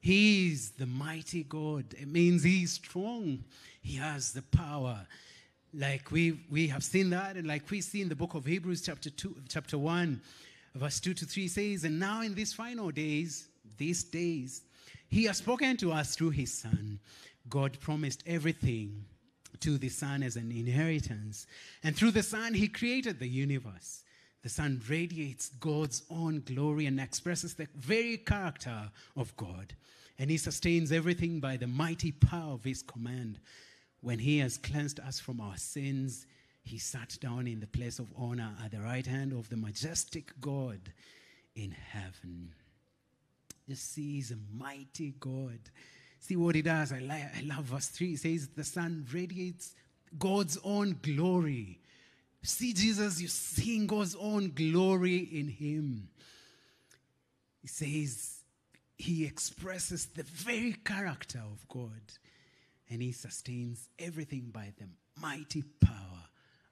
He's 0.00 0.70
the 0.70 0.86
mighty 0.86 1.44
God. 1.44 1.94
It 1.98 2.08
means 2.08 2.42
he's 2.42 2.72
strong. 2.72 3.44
He 3.82 3.96
has 3.96 4.32
the 4.32 4.42
power. 4.42 5.06
Like 5.72 6.10
we 6.10 6.40
we 6.50 6.66
have 6.68 6.82
seen 6.82 7.10
that, 7.10 7.36
and 7.36 7.46
like 7.46 7.70
we 7.70 7.80
see 7.80 8.02
in 8.02 8.08
the 8.08 8.16
book 8.16 8.34
of 8.34 8.44
Hebrews, 8.44 8.82
chapter 8.82 9.10
two, 9.10 9.36
chapter 9.48 9.78
one, 9.78 10.20
verse 10.74 10.98
two 10.98 11.14
to 11.14 11.24
three 11.24 11.48
says, 11.48 11.84
And 11.84 12.00
now 12.00 12.22
in 12.22 12.34
these 12.34 12.52
final 12.52 12.90
days, 12.90 13.48
these 13.78 14.02
days, 14.02 14.62
he 15.08 15.24
has 15.24 15.36
spoken 15.36 15.76
to 15.78 15.92
us 15.92 16.16
through 16.16 16.30
his 16.30 16.52
son. 16.52 16.98
God 17.48 17.78
promised 17.80 18.22
everything 18.26 19.04
to 19.60 19.78
the 19.78 19.88
son 19.88 20.22
as 20.22 20.36
an 20.36 20.50
inheritance. 20.50 21.46
And 21.82 21.94
through 21.94 22.12
the 22.12 22.22
son, 22.22 22.54
he 22.54 22.68
created 22.68 23.18
the 23.18 23.28
universe. 23.28 24.02
The 24.42 24.48
Son 24.48 24.80
radiates 24.88 25.50
God's 25.60 26.02
own 26.10 26.42
glory 26.46 26.86
and 26.86 26.98
expresses 26.98 27.54
the 27.54 27.68
very 27.76 28.16
character 28.16 28.90
of 29.16 29.36
God. 29.36 29.74
And 30.18 30.30
He 30.30 30.38
sustains 30.38 30.92
everything 30.92 31.40
by 31.40 31.56
the 31.56 31.66
mighty 31.66 32.12
power 32.12 32.52
of 32.54 32.64
His 32.64 32.82
command. 32.82 33.38
When 34.00 34.18
He 34.18 34.38
has 34.38 34.56
cleansed 34.56 35.00
us 35.00 35.20
from 35.20 35.40
our 35.40 35.58
sins, 35.58 36.26
He 36.62 36.78
sat 36.78 37.18
down 37.20 37.46
in 37.46 37.60
the 37.60 37.66
place 37.66 37.98
of 37.98 38.12
honor 38.16 38.54
at 38.64 38.70
the 38.70 38.80
right 38.80 39.06
hand 39.06 39.32
of 39.32 39.48
the 39.50 39.56
majestic 39.56 40.32
God 40.40 40.80
in 41.54 41.72
heaven. 41.72 42.54
You 43.66 43.74
see, 43.74 44.14
He's 44.14 44.30
a 44.30 44.38
mighty 44.56 45.14
God. 45.20 45.58
See 46.18 46.36
what 46.36 46.54
He 46.54 46.62
does. 46.62 46.92
I, 46.92 47.00
li- 47.00 47.28
I 47.36 47.42
love 47.44 47.64
verse 47.64 47.88
3. 47.88 48.14
It 48.14 48.20
says, 48.20 48.48
The 48.48 48.64
Son 48.64 49.06
radiates 49.12 49.74
God's 50.18 50.58
own 50.64 50.98
glory 51.02 51.79
See 52.42 52.72
Jesus, 52.72 53.20
you're 53.20 53.28
seeing 53.28 53.86
God's 53.86 54.16
own 54.18 54.52
glory 54.52 55.18
in 55.18 55.48
him. 55.48 56.08
He 57.60 57.68
says 57.68 58.40
he 58.96 59.24
expresses 59.24 60.06
the 60.06 60.22
very 60.22 60.72
character 60.84 61.40
of 61.40 61.68
God 61.68 62.00
and 62.88 63.00
he 63.02 63.12
sustains 63.12 63.88
everything 63.98 64.50
by 64.52 64.72
the 64.78 64.86
mighty 65.20 65.62
power 65.80 66.24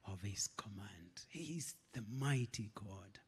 of 0.07 0.20
his 0.22 0.48
command. 0.57 0.88
He 1.28 1.57
is 1.59 1.74
the 1.92 2.02
mighty 2.18 2.70
God. 2.74 3.18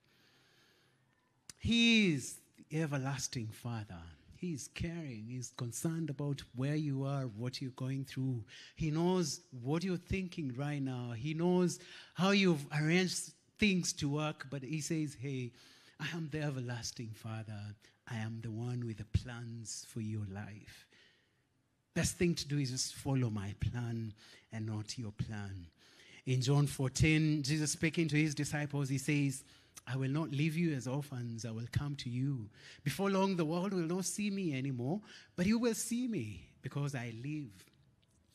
He 1.59 2.15
is 2.15 2.39
the 2.57 2.81
everlasting 2.83 3.49
Father. 3.49 4.03
He's 4.41 4.69
caring. 4.69 5.27
He's 5.29 5.53
concerned 5.59 6.09
about 6.09 6.43
where 6.57 6.75
you 6.75 7.05
are, 7.05 7.25
what 7.25 7.61
you're 7.61 7.73
going 7.73 8.07
through. 8.07 8.43
He 8.75 8.91
knows 8.91 9.41
what 9.63 9.85
you're 9.85 9.99
thinking 9.99 10.55
right 10.57 10.81
now. 10.81 11.13
He 11.15 11.35
knows 11.35 11.79
how 12.15 12.31
you've 12.31 12.67
arranged 12.73 13.33
things 13.59 13.93
to 13.95 14.09
work, 14.09 14.47
but 14.51 14.63
He 14.63 14.81
says, 14.81 15.15
Hey, 15.21 15.53
I 16.01 16.07
am 16.17 16.31
the 16.33 16.41
everlasting 16.41 17.11
Father. 17.15 17.61
I 18.11 18.17
am 18.17 18.41
the 18.43 18.51
one 18.51 18.87
with 18.87 18.97
the 18.97 19.19
plans 19.19 19.85
for 19.91 20.01
your 20.01 20.25
life. 20.33 20.87
Best 21.95 22.17
thing 22.17 22.35
to 22.37 22.49
do 22.49 22.59
is 22.59 22.71
just 22.71 22.95
follow 22.95 23.29
my 23.29 23.55
plan 23.61 24.15
and 24.53 24.65
not 24.65 24.97
your 24.97 25.13
plan. 25.13 25.67
In 26.25 26.41
John 26.41 26.67
14, 26.67 27.43
Jesus 27.43 27.73
speaking 27.73 28.09
to 28.09 28.17
his 28.17 28.35
disciples, 28.35 28.89
he 28.89 28.97
says, 28.97 29.45
I 29.87 29.97
will 29.97 30.11
not 30.11 30.31
leave 30.31 30.57
you 30.57 30.75
as 30.75 30.87
orphans, 30.87 31.45
I 31.45 31.51
will 31.51 31.67
come 31.73 31.97
to 31.97 32.11
you. 32.11 32.49
Before 32.85 33.11
long, 33.11 33.37
the 33.37 33.45
world 33.45 33.73
will 33.73 33.81
not 33.81 34.05
see 34.05 34.31
me 34.31 34.57
anymore, 34.57 35.01
but 35.37 35.47
you 35.47 35.59
will 35.59 35.75
see 35.75 36.07
me 36.07 36.43
because 36.63 36.95
I 36.95 37.13
live. 37.23 37.51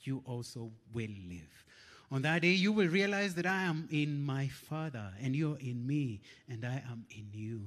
You 0.01 0.21
also 0.25 0.71
will 0.93 1.09
live. 1.29 1.65
On 2.11 2.21
that 2.21 2.43
day, 2.43 2.51
you 2.51 2.71
will 2.71 2.87
realize 2.87 3.33
that 3.35 3.45
I 3.45 3.63
am 3.63 3.87
in 3.91 4.23
my 4.23 4.47
Father, 4.47 5.11
and 5.21 5.35
you're 5.35 5.57
in 5.57 5.85
me, 5.87 6.21
and 6.47 6.63
I 6.63 6.83
am 6.91 7.05
in 7.09 7.27
you. 7.31 7.61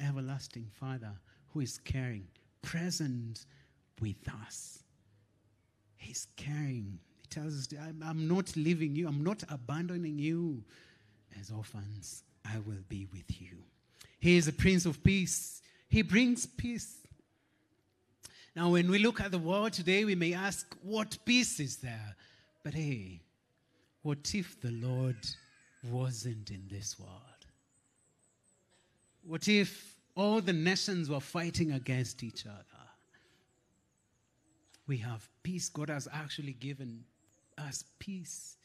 Everlasting 0.00 0.68
Father, 0.72 1.12
who 1.52 1.60
is 1.60 1.78
caring, 1.78 2.26
present 2.62 3.46
with 4.00 4.16
us. 4.46 4.82
He's 5.96 6.26
caring. 6.36 6.98
He 7.20 7.26
tells 7.28 7.54
us, 7.54 7.68
I'm, 7.80 8.02
I'm 8.04 8.26
not 8.26 8.56
leaving 8.56 8.96
you, 8.96 9.06
I'm 9.06 9.22
not 9.22 9.44
abandoning 9.48 10.18
you 10.18 10.64
as 11.40 11.50
orphans. 11.50 12.24
I 12.44 12.58
will 12.58 12.82
be 12.88 13.06
with 13.12 13.40
you. 13.40 13.56
He 14.20 14.36
is 14.36 14.46
the 14.46 14.52
Prince 14.52 14.86
of 14.86 15.02
Peace. 15.02 15.62
He 15.88 16.02
brings 16.02 16.46
peace. 16.46 16.96
Now, 18.56 18.70
when 18.70 18.90
we 18.90 18.98
look 18.98 19.20
at 19.20 19.30
the 19.30 19.38
world 19.38 19.72
today, 19.72 20.04
we 20.04 20.14
may 20.14 20.32
ask, 20.32 20.74
what 20.82 21.18
peace 21.24 21.58
is 21.58 21.76
there? 21.76 22.16
But 22.62 22.74
hey, 22.74 23.20
what 24.02 24.34
if 24.34 24.60
the 24.60 24.70
Lord 24.70 25.16
wasn't 25.90 26.50
in 26.50 26.62
this 26.70 26.98
world? 26.98 27.10
What 29.26 29.48
if 29.48 29.96
all 30.14 30.40
the 30.40 30.52
nations 30.52 31.10
were 31.10 31.20
fighting 31.20 31.72
against 31.72 32.22
each 32.22 32.46
other? 32.46 32.64
We 34.86 34.98
have 34.98 35.26
peace. 35.42 35.68
God 35.68 35.88
has 35.88 36.06
actually 36.12 36.52
given 36.52 37.04
us 37.58 37.84
peace. 37.98 38.56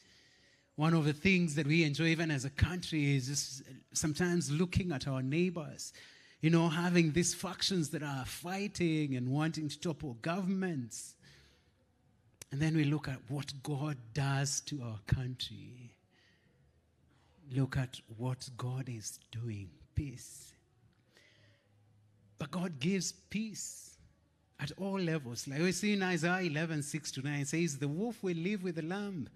One 0.80 0.94
of 0.94 1.04
the 1.04 1.12
things 1.12 1.56
that 1.56 1.66
we 1.66 1.84
enjoy, 1.84 2.04
even 2.04 2.30
as 2.30 2.46
a 2.46 2.48
country, 2.48 3.14
is 3.14 3.26
just 3.26 3.62
sometimes 3.92 4.50
looking 4.50 4.92
at 4.92 5.06
our 5.06 5.20
neighbors, 5.20 5.92
you 6.40 6.48
know, 6.48 6.70
having 6.70 7.12
these 7.12 7.34
factions 7.34 7.90
that 7.90 8.02
are 8.02 8.24
fighting 8.24 9.14
and 9.14 9.28
wanting 9.28 9.68
to 9.68 9.78
topple 9.78 10.16
governments. 10.22 11.16
And 12.50 12.62
then 12.62 12.74
we 12.74 12.84
look 12.84 13.08
at 13.08 13.18
what 13.28 13.52
God 13.62 13.98
does 14.14 14.62
to 14.62 14.80
our 14.82 14.98
country. 15.06 15.98
Look 17.54 17.76
at 17.76 18.00
what 18.16 18.48
God 18.56 18.88
is 18.88 19.20
doing 19.30 19.68
peace. 19.94 20.54
But 22.38 22.50
God 22.50 22.80
gives 22.80 23.12
peace 23.12 23.89
at 24.60 24.72
all 24.76 24.98
levels. 24.98 25.48
Like 25.48 25.60
we 25.60 25.72
see 25.72 25.94
in 25.94 26.02
Isaiah 26.02 26.42
11, 26.42 26.82
6 26.82 27.12
to 27.12 27.22
9, 27.22 27.40
it 27.40 27.48
says, 27.48 27.78
The 27.78 27.88
wolf 27.88 28.22
will 28.22 28.36
live 28.36 28.62
with 28.62 28.76
the 28.76 28.82
lamb, 28.82 29.28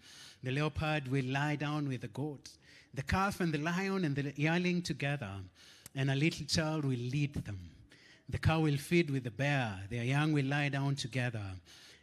the 0.42 0.50
leopard 0.50 1.08
will 1.08 1.24
lie 1.24 1.56
down 1.56 1.88
with 1.88 2.02
the 2.02 2.08
goat, 2.08 2.50
the 2.92 3.02
calf 3.02 3.40
and 3.40 3.52
the 3.52 3.58
lion 3.58 4.04
and 4.04 4.14
the 4.14 4.32
yearling 4.36 4.82
together, 4.82 5.30
and 5.94 6.10
a 6.10 6.14
little 6.14 6.46
child 6.46 6.84
will 6.84 6.92
lead 6.92 7.34
them. 7.34 7.58
The 8.28 8.38
cow 8.38 8.60
will 8.60 8.76
feed 8.76 9.10
with 9.10 9.24
the 9.24 9.30
bear, 9.30 9.80
their 9.90 10.04
young 10.04 10.32
will 10.32 10.46
lie 10.46 10.68
down 10.68 10.96
together, 10.96 11.44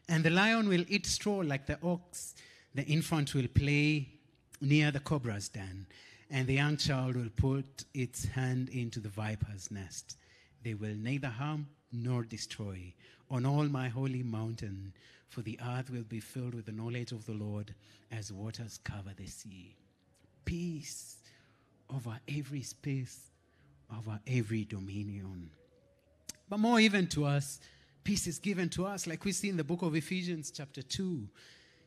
and 0.10 0.24
the 0.24 0.30
lion 0.30 0.68
will 0.68 0.86
eat 0.88 1.06
straw 1.06 1.38
like 1.38 1.68
the 1.68 1.78
ox, 1.84 2.36
the 2.74 2.84
infant 2.84 3.34
will 3.36 3.48
play 3.48 4.10
near 4.62 4.92
the 4.92 5.00
cobra's 5.00 5.50
den, 5.50 5.86
and 6.30 6.48
the 6.48 6.56
young 6.56 6.78
child 6.78 7.16
will 7.16 7.30
put 7.36 7.86
its 7.94 8.26
hand 8.26 8.70
into 8.70 9.00
the 9.00 9.10
viper's 9.10 9.70
nest. 9.70 10.18
They 10.64 10.74
will 10.76 10.96
neither 10.96 11.28
harm 11.28 11.68
nor 11.92 12.24
destroy 12.24 12.94
on 13.30 13.46
all 13.46 13.64
my 13.64 13.88
holy 13.88 14.24
mountain, 14.24 14.94
for 15.30 15.42
the 15.42 15.60
earth 15.66 15.90
will 15.90 16.04
be 16.04 16.20
filled 16.20 16.54
with 16.54 16.66
the 16.66 16.72
knowledge 16.72 17.12
of 17.12 17.26
the 17.26 17.34
Lord 17.34 17.74
as 18.12 18.32
waters 18.32 18.80
cover 18.84 19.12
the 19.16 19.28
sea. 19.28 19.76
Peace 20.44 21.18
over 21.94 22.20
every 22.28 22.62
space, 22.62 23.32
over 23.96 24.20
every 24.28 24.66
dominion. 24.66 25.50
But 26.50 26.60
more 26.60 26.80
even 26.80 27.08
to 27.08 27.26
us, 27.26 27.60
peace 28.04 28.28
is 28.28 28.40
given 28.40 28.68
to 28.70 28.86
us, 28.86 29.08
like 29.08 29.24
we 29.24 29.32
see 29.32 29.50
in 29.50 29.58
the 29.58 29.64
book 29.64 29.82
of 29.82 29.96
Ephesians, 29.96 30.52
chapter 30.52 30.82
2. 30.82 31.28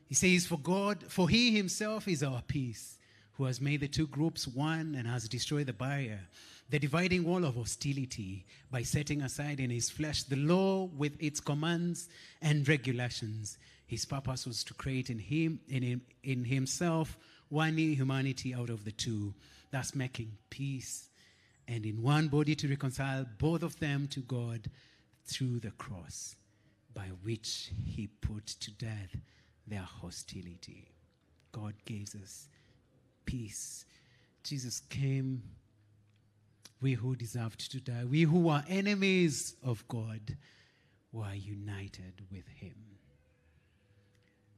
He 0.07 0.15
says, 0.15 0.47
For 0.47 0.57
God, 0.57 1.03
for 1.07 1.29
He 1.29 1.55
Himself 1.55 2.07
is 2.07 2.23
our 2.23 2.41
peace, 2.41 2.97
who 3.33 3.45
has 3.45 3.61
made 3.61 3.81
the 3.81 3.87
two 3.87 4.07
groups 4.07 4.47
one 4.47 4.95
and 4.97 5.07
has 5.07 5.27
destroyed 5.27 5.67
the 5.67 5.73
barrier 5.73 6.21
the 6.69 6.79
dividing 6.79 7.23
wall 7.23 7.45
of 7.45 7.55
hostility 7.55 8.45
by 8.71 8.81
setting 8.81 9.21
aside 9.21 9.59
in 9.59 9.69
his 9.69 9.89
flesh 9.89 10.23
the 10.23 10.35
law 10.35 10.85
with 10.85 11.15
its 11.19 11.39
commands 11.39 12.09
and 12.41 12.67
regulations. 12.67 13.57
His 13.85 14.05
purpose 14.05 14.47
was 14.47 14.63
to 14.63 14.73
create 14.73 15.09
in 15.09 15.19
him, 15.19 15.59
in, 15.69 15.83
him, 15.83 16.01
in 16.23 16.43
himself, 16.43 17.17
one 17.49 17.75
new 17.75 17.95
humanity 17.95 18.55
out 18.55 18.71
of 18.71 18.83
the 18.83 18.91
two, 18.91 19.33
thus 19.71 19.93
making 19.93 20.31
peace, 20.49 21.09
and 21.67 21.85
in 21.85 22.01
one 22.01 22.29
body 22.29 22.55
to 22.55 22.67
reconcile 22.67 23.25
both 23.37 23.61
of 23.61 23.79
them 23.79 24.07
to 24.07 24.21
God 24.21 24.69
through 25.25 25.59
the 25.59 25.71
cross, 25.71 26.35
by 26.93 27.09
which 27.23 27.71
he 27.85 28.07
put 28.07 28.47
to 28.47 28.71
death 28.71 29.15
their 29.67 29.81
hostility. 29.81 30.87
God 31.51 31.75
gives 31.85 32.15
us 32.15 32.47
peace. 33.25 33.85
Jesus 34.43 34.79
came 34.89 35.43
we 36.81 36.93
who 36.93 37.15
deserved 37.15 37.71
to 37.71 37.79
die, 37.79 38.05
we 38.05 38.23
who 38.23 38.39
were 38.39 38.63
enemies 38.67 39.55
of 39.63 39.87
God, 39.87 40.37
were 41.11 41.33
united 41.33 42.21
with 42.31 42.47
him. 42.47 42.75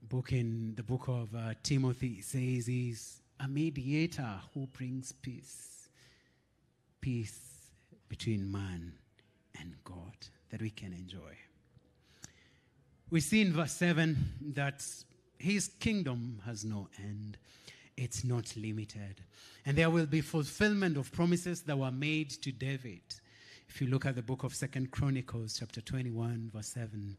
Book 0.01 0.31
in 0.31 0.73
the 0.75 0.83
book 0.83 1.07
of 1.07 1.33
uh, 1.35 1.53
Timothy 1.63 2.21
says 2.21 2.65
he's 2.65 3.21
a 3.39 3.47
mediator 3.47 4.39
who 4.53 4.67
brings 4.67 5.11
peace. 5.11 5.89
Peace 7.01 7.71
between 8.09 8.51
man 8.51 8.93
and 9.59 9.75
God 9.83 10.15
that 10.49 10.61
we 10.61 10.69
can 10.69 10.93
enjoy. 10.93 11.37
We 13.09 13.19
see 13.19 13.41
in 13.41 13.53
verse 13.53 13.73
7 13.73 14.17
that 14.55 14.83
his 15.37 15.67
kingdom 15.79 16.41
has 16.45 16.65
no 16.65 16.89
end 16.97 17.37
it's 17.97 18.23
not 18.23 18.55
limited. 18.55 19.21
And 19.65 19.75
there 19.77 19.89
will 19.89 20.05
be 20.05 20.21
fulfillment 20.21 20.95
of 20.97 21.11
promises 21.11 21.63
that 21.63 21.77
were 21.77 21.91
made 21.91 22.29
to 22.41 22.51
David. 22.51 23.01
If 23.67 23.81
you 23.81 23.87
look 23.87 24.05
at 24.05 24.15
the 24.15 24.21
book 24.21 24.43
of 24.43 24.55
Second 24.55 24.91
Chronicles, 24.91 25.57
chapter 25.59 25.81
21, 25.81 26.51
verse 26.53 26.67
7, 26.67 27.17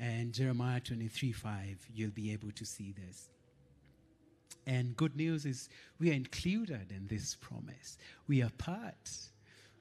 and 0.00 0.32
Jeremiah 0.32 0.80
23, 0.80 1.32
5, 1.32 1.88
you'll 1.92 2.10
be 2.10 2.32
able 2.32 2.52
to 2.52 2.64
see 2.64 2.92
this. 2.92 3.28
And 4.66 4.96
good 4.96 5.16
news 5.16 5.44
is 5.44 5.68
we 5.98 6.10
are 6.10 6.14
included 6.14 6.92
in 6.92 7.08
this 7.08 7.34
promise. 7.34 7.98
We 8.28 8.42
are 8.42 8.50
part 8.56 9.10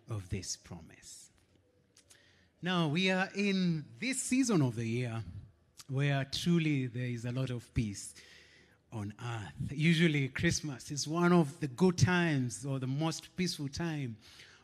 of 0.10 0.28
this 0.30 0.58
promise. 0.58 1.30
Now, 2.62 2.88
we 2.88 3.10
are 3.12 3.30
in 3.36 3.86
this 4.00 4.22
season 4.22 4.62
of 4.62 4.76
the 4.76 4.86
year 4.86 5.24
where 5.88 6.26
truly 6.32 6.88
there 6.88 7.06
is 7.06 7.26
a 7.26 7.32
lot 7.32 7.50
of 7.50 7.72
peace 7.74 8.14
on 8.92 9.14
earth. 9.22 9.72
Usually, 9.72 10.28
Christmas 10.28 10.92
is 10.92 11.08
one 11.08 11.32
of 11.34 11.60
the 11.60 11.68
good 11.68 11.98
times 11.98 12.66
or 12.66 12.80
the 12.80 12.88
most 12.88 13.36
peaceful 13.36 13.68
time 13.68 14.18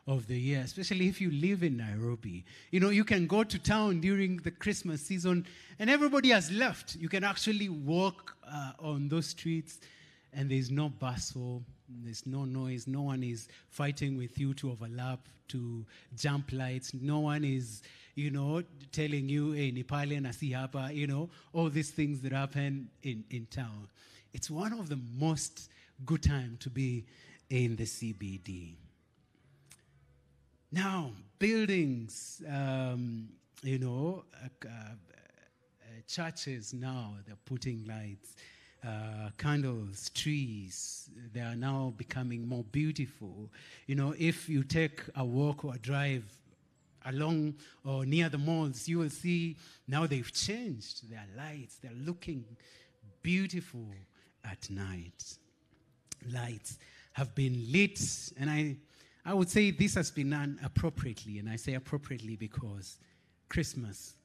of 0.08 0.28
the 0.28 0.40
year, 0.40 0.62
especially 0.63 1.08
if 1.08 1.20
you 1.20 1.30
live 1.32 1.63
in 1.63 1.78
Nairobi. 1.78 2.46
You 2.72 2.80
know, 2.80 2.90
you 2.90 3.04
can 3.04 3.28
go 3.28 3.44
to 3.44 3.60
town 3.60 4.00
during 4.00 4.38
the 4.38 4.52
Christmas 4.52 5.02
season 5.02 5.46
and 5.80 5.90
everybody 5.90 6.30
has 6.30 6.50
left. 6.50 6.96
You 6.96 7.10
can 7.10 7.24
actually 7.24 7.68
walk 7.70 8.36
uh, 8.50 8.72
on 8.80 9.10
those 9.10 9.28
streets 9.28 9.80
and 10.34 10.50
there's 10.50 10.72
no 10.72 10.88
bustle, 10.88 11.62
there's 12.04 12.26
no 12.26 12.46
noise, 12.46 12.88
no 12.88 13.02
one 13.02 13.22
is 13.22 13.50
fighting 13.70 14.18
with 14.18 14.40
you 14.40 14.54
to 14.56 14.72
overlap, 14.72 15.19
to 15.50 15.86
jump 16.15 16.52
lights, 16.54 16.94
no 16.94 17.19
one 17.19 17.44
is, 17.44 17.82
you 18.15 18.32
know, 18.32 18.63
telling 18.92 19.28
you, 19.28 19.52
hey, 19.52 19.71
Nepalian 19.71 20.25
asihapa, 20.25 20.94
you 20.96 21.08
know, 21.08 21.30
all 21.54 21.69
these 21.69 21.92
things 21.92 22.21
that 22.21 22.32
happen 22.32 22.90
in, 23.04 23.23
in 23.30 23.46
town 23.48 23.88
it's 24.34 24.50
one 24.50 24.73
of 24.73 24.90
the 24.90 25.00
most 25.17 25.69
good 26.06 26.23
time 26.23 26.58
to 26.60 26.69
be 26.69 27.06
in 27.50 27.75
the 27.75 27.86
CBD. 27.86 28.75
Now, 30.71 31.12
buildings, 31.40 32.42
um, 32.50 33.30
you 33.63 33.80
know, 33.80 34.25
uh, 34.44 34.67
uh, 34.67 34.69
churches 36.08 36.73
now, 36.73 37.15
they're 37.25 37.38
putting 37.46 37.86
lights, 37.88 38.36
uh, 38.86 39.30
candles, 39.38 40.10
trees, 40.10 41.10
they 41.34 41.40
are 41.40 41.56
now 41.56 41.94
becoming 41.98 42.48
more 42.48 42.63
beautiful. 42.65 43.50
You 43.88 43.96
know, 43.96 44.13
if 44.17 44.50
you 44.50 44.63
take 44.63 45.02
a 45.15 45.23
walk 45.23 45.65
or 45.65 45.75
a 45.75 45.80
drive 45.80 46.25
along 47.06 47.56
or 47.86 48.06
near 48.06 48.30
the 48.30 48.38
malls, 48.38 48.88
you 48.88 49.00
will 49.00 49.10
see 49.10 49.56
now 49.88 50.06
they've 50.06 50.32
changed 50.32 51.10
their 51.10 51.25
lights, 51.38 51.78
they're 51.82 51.92
looking 52.06 52.46
beautiful 53.21 53.88
at 54.50 54.69
night. 54.69 55.37
Lights 56.31 56.77
have 57.13 57.33
been 57.35 57.71
lit, 57.71 58.00
and 58.39 58.50
I, 58.50 58.75
I 59.25 59.33
would 59.33 59.50
say 59.50 59.71
this 59.71 59.95
has 59.95 60.12
been 60.12 60.29
done 60.29 60.60
appropriately, 60.63 61.39
and 61.39 61.50
I 61.50 61.56
say 61.56 61.73
appropriately 61.73 62.35
because 62.35 62.98
Christmas 63.50 64.15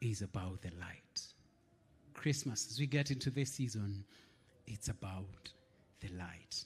is 0.00 0.22
about 0.22 0.62
the 0.62 0.70
light. 0.80 1.22
Christmas, 2.14 2.68
as 2.70 2.78
we 2.78 2.86
get 2.86 3.10
into 3.10 3.30
this 3.30 3.52
season, 3.52 4.04
it's 4.66 4.88
about 4.88 5.50
the 6.00 6.08
light. 6.16 6.64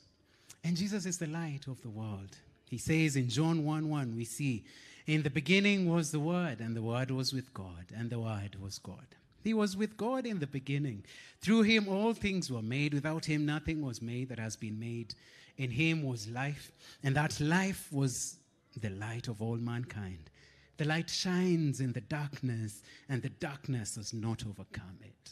And 0.65 0.77
Jesus 0.77 1.07
is 1.07 1.19
the 1.19 1.27
light 1.27 1.67
of 1.67 1.81
the 1.83 1.89
world. 1.89 2.37
He 2.69 2.79
says 2.79 3.17
in 3.17 3.29
John 3.29 3.65
1 3.65 3.89
1, 3.89 4.17
we 4.17 4.25
see, 4.25 4.65
In 5.07 5.23
the 5.23 5.31
beginning 5.31 5.89
was 5.89 6.13
the 6.13 6.21
Word, 6.21 6.61
and 6.61 6.77
the 6.77 6.83
Word 6.83 7.11
was 7.11 7.33
with 7.33 7.53
God, 7.53 7.87
and 7.97 8.11
the 8.11 8.21
Word 8.21 8.57
was 8.61 8.79
God. 8.79 9.07
He 9.43 9.55
was 9.55 9.77
with 9.77 9.97
God 9.97 10.27
in 10.27 10.39
the 10.39 10.47
beginning. 10.47 11.05
Through 11.41 11.63
him 11.63 11.89
all 11.89 12.13
things 12.13 12.51
were 12.51 12.63
made. 12.63 12.95
Without 12.95 13.25
him 13.25 13.47
nothing 13.47 13.81
was 13.83 14.03
made 14.03 14.29
that 14.29 14.39
has 14.39 14.57
been 14.57 14.79
made. 14.79 15.15
In 15.57 15.71
him 15.71 16.03
was 16.03 16.29
life, 16.29 16.73
and 17.03 17.15
that 17.17 17.39
life 17.41 17.89
was 17.91 18.37
the 18.77 18.91
light 18.91 19.29
of 19.29 19.43
all 19.43 19.57
mankind. 19.57 20.31
The 20.77 20.87
light 20.87 21.11
shines 21.11 21.81
in 21.81 21.93
the 21.93 22.01
darkness, 22.01 22.83
and 23.09 23.21
the 23.21 23.29
darkness 23.29 23.97
has 23.97 24.15
not 24.15 24.47
overcome 24.47 24.99
it. 25.03 25.31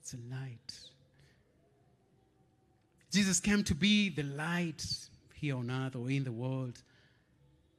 It's 0.00 0.12
a 0.12 0.18
light. 0.30 0.74
Jesus 3.10 3.40
came 3.40 3.64
to 3.64 3.74
be 3.74 4.10
the 4.10 4.24
light 4.24 4.84
here 5.34 5.56
on 5.56 5.70
earth 5.70 5.96
or 5.96 6.10
in 6.10 6.24
the 6.24 6.32
world, 6.32 6.82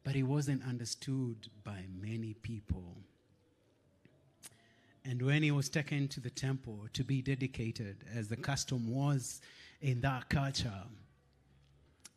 but 0.04 0.16
he 0.16 0.24
wasn't 0.24 0.64
understood 0.64 1.36
by 1.64 1.84
many 2.02 2.34
people. 2.42 2.98
And 5.08 5.22
when 5.22 5.44
he 5.44 5.52
was 5.52 5.70
taken 5.70 6.08
to 6.10 6.20
the 6.20 6.32
temple 6.32 6.88
to 6.94 7.04
be 7.04 7.22
dedicated, 7.22 7.98
as 8.14 8.28
the 8.28 8.36
custom 8.36 8.92
was 8.92 9.40
in 9.82 10.02
that 10.02 10.30
culture, 10.30 10.82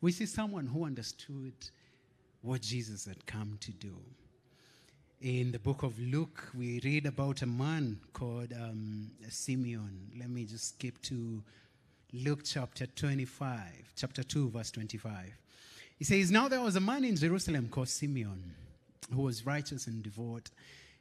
we 0.01 0.11
see 0.11 0.24
someone 0.24 0.66
who 0.66 0.86
understood 0.86 1.53
what 2.41 2.62
Jesus 2.62 3.05
had 3.05 3.26
come 3.26 3.59
to 3.61 3.72
do. 3.72 3.95
In 5.20 5.53
the 5.53 5.59
book 5.59 5.82
of 5.82 5.99
Luke, 5.99 6.49
we 6.57 6.80
read 6.82 7.05
about 7.05 7.43
a 7.43 7.47
man 7.47 7.99
called 8.14 8.55
um, 8.55 9.11
Simeon. 9.28 10.11
Let 10.18 10.30
me 10.30 10.45
just 10.45 10.70
skip 10.70 11.03
to 11.03 11.43
Luke 12.14 12.41
chapter 12.45 12.86
25, 12.86 13.93
chapter 13.97 14.22
2, 14.22 14.49
verse 14.51 14.70
25. 14.70 15.36
He 15.99 16.05
says, 16.05 16.30
Now 16.30 16.49
there 16.49 16.62
was 16.62 16.76
a 16.76 16.80
man 16.80 17.05
in 17.05 17.16
Jerusalem 17.16 17.68
called 17.68 17.89
Simeon 17.89 18.55
who 19.12 19.22
was 19.22 19.45
righteous 19.45 19.89
and 19.89 20.03
devout 20.03 20.51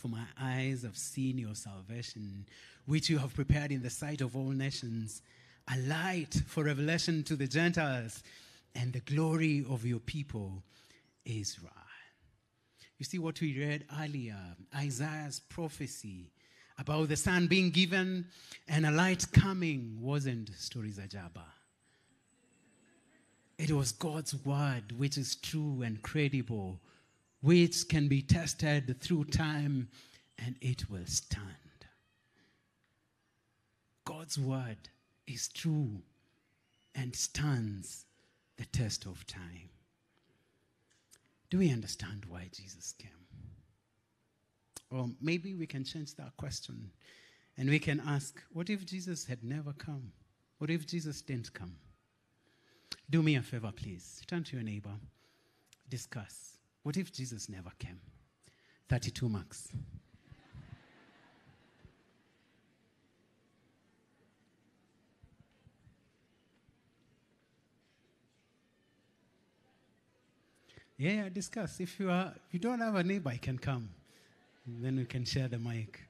for 0.00 0.08
my 0.08 0.24
eyes 0.40 0.82
have 0.82 0.96
seen 0.96 1.36
your 1.36 1.54
salvation, 1.54 2.46
which 2.86 3.10
you 3.10 3.18
have 3.18 3.34
prepared 3.34 3.70
in 3.70 3.82
the 3.82 3.90
sight 3.90 4.22
of 4.22 4.34
all 4.34 4.48
nations, 4.48 5.20
a 5.70 5.78
light 5.80 6.42
for 6.46 6.64
revelation 6.64 7.22
to 7.24 7.36
the 7.36 7.46
Gentiles 7.46 8.22
and 8.74 8.94
the 8.94 9.00
glory 9.00 9.62
of 9.68 9.84
your 9.84 9.98
people, 9.98 10.62
Israel. 11.26 11.70
You 12.98 13.04
see 13.04 13.18
what 13.18 13.40
we 13.42 13.58
read 13.58 13.84
earlier 14.00 14.38
Isaiah's 14.74 15.40
prophecy 15.40 16.30
about 16.78 17.08
the 17.08 17.16
sun 17.16 17.46
being 17.46 17.70
given 17.70 18.26
and 18.68 18.86
a 18.86 18.90
light 18.90 19.26
coming 19.32 19.98
wasn't 20.00 20.50
stories 20.56 20.96
of 20.96 21.10
Jabba. 21.10 21.44
It 23.58 23.70
was 23.70 23.92
God's 23.92 24.34
word, 24.46 24.92
which 24.96 25.18
is 25.18 25.36
true 25.36 25.82
and 25.82 26.00
credible, 26.00 26.80
which 27.40 27.88
can 27.88 28.08
be 28.08 28.22
tested 28.22 29.00
through 29.00 29.24
time 29.24 29.88
and 30.38 30.56
it 30.60 30.90
will 30.90 31.06
stand. 31.06 31.46
God's 34.04 34.38
word 34.38 34.88
is 35.26 35.48
true 35.48 36.02
and 36.94 37.14
stands 37.14 38.04
the 38.56 38.66
test 38.66 39.06
of 39.06 39.26
time. 39.26 39.70
Do 41.48 41.58
we 41.58 41.72
understand 41.72 42.24
why 42.28 42.48
Jesus 42.52 42.92
came? 42.98 43.10
Or 44.90 45.08
maybe 45.20 45.54
we 45.54 45.66
can 45.66 45.84
change 45.84 46.14
that 46.16 46.36
question 46.36 46.90
and 47.56 47.70
we 47.70 47.78
can 47.78 48.00
ask 48.06 48.42
what 48.52 48.70
if 48.70 48.84
Jesus 48.84 49.24
had 49.24 49.42
never 49.44 49.72
come? 49.72 50.12
What 50.58 50.70
if 50.70 50.86
Jesus 50.86 51.22
didn't 51.22 51.52
come? 51.54 51.76
Do 53.08 53.22
me 53.22 53.36
a 53.36 53.42
favor, 53.42 53.72
please. 53.74 54.22
Turn 54.26 54.44
to 54.44 54.56
your 54.56 54.64
neighbor. 54.64 54.94
Discuss. 55.88 56.59
What 56.82 56.96
if 56.96 57.12
Jesus 57.12 57.48
never 57.48 57.70
came? 57.78 58.00
32 58.88 59.28
marks. 59.28 59.68
Yeah, 70.96 71.30
discuss. 71.30 71.80
If 71.80 71.98
you 71.98 72.10
are, 72.10 72.34
if 72.46 72.52
you 72.52 72.60
don't 72.60 72.80
have 72.80 72.94
a 72.94 73.02
neighbor, 73.02 73.32
you 73.32 73.38
can 73.38 73.58
come. 73.58 73.88
then 74.66 74.96
we 74.96 75.06
can 75.06 75.24
share 75.24 75.48
the 75.48 75.58
mic 75.58 76.00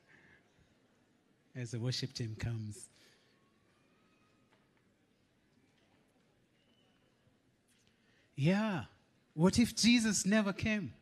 as 1.54 1.70
the 1.70 1.78
worship 1.78 2.12
team 2.12 2.34
comes. 2.38 2.88
Yeah. 8.34 8.84
What 9.34 9.58
if 9.58 9.74
Jesus 9.76 10.26
never 10.26 10.52
came? 10.52 10.92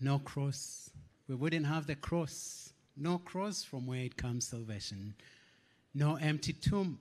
No 0.00 0.18
cross. 0.18 0.90
We 1.28 1.34
wouldn't 1.34 1.66
have 1.66 1.86
the 1.86 1.94
cross. 1.94 2.72
No 2.96 3.18
cross 3.18 3.62
from 3.62 3.86
where 3.86 4.00
it 4.00 4.16
comes 4.16 4.46
salvation. 4.46 5.14
No 5.94 6.16
empty 6.16 6.52
tomb 6.52 6.98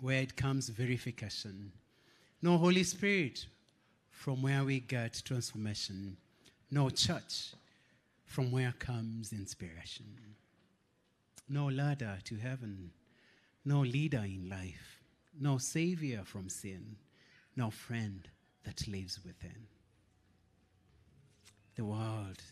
where 0.00 0.20
it 0.20 0.36
comes 0.36 0.68
verification. 0.68 1.72
No 2.42 2.58
Holy 2.58 2.84
Spirit 2.84 3.46
from 4.10 4.42
where 4.42 4.64
we 4.64 4.80
get 4.80 5.22
transformation. 5.24 6.16
No 6.70 6.90
church 6.90 7.54
from 8.26 8.52
where 8.52 8.74
comes 8.78 9.32
inspiration. 9.32 10.06
No 11.48 11.66
ladder 11.66 12.18
to 12.24 12.36
heaven. 12.36 12.90
No 13.64 13.80
leader 13.80 14.24
in 14.24 14.48
life 14.48 15.01
no 15.38 15.58
savior 15.58 16.22
from 16.24 16.48
sin, 16.48 16.96
no 17.56 17.70
friend 17.70 18.28
that 18.64 18.86
lives 18.86 19.20
within. 19.24 19.66
The 21.74 21.84
world 21.84 22.42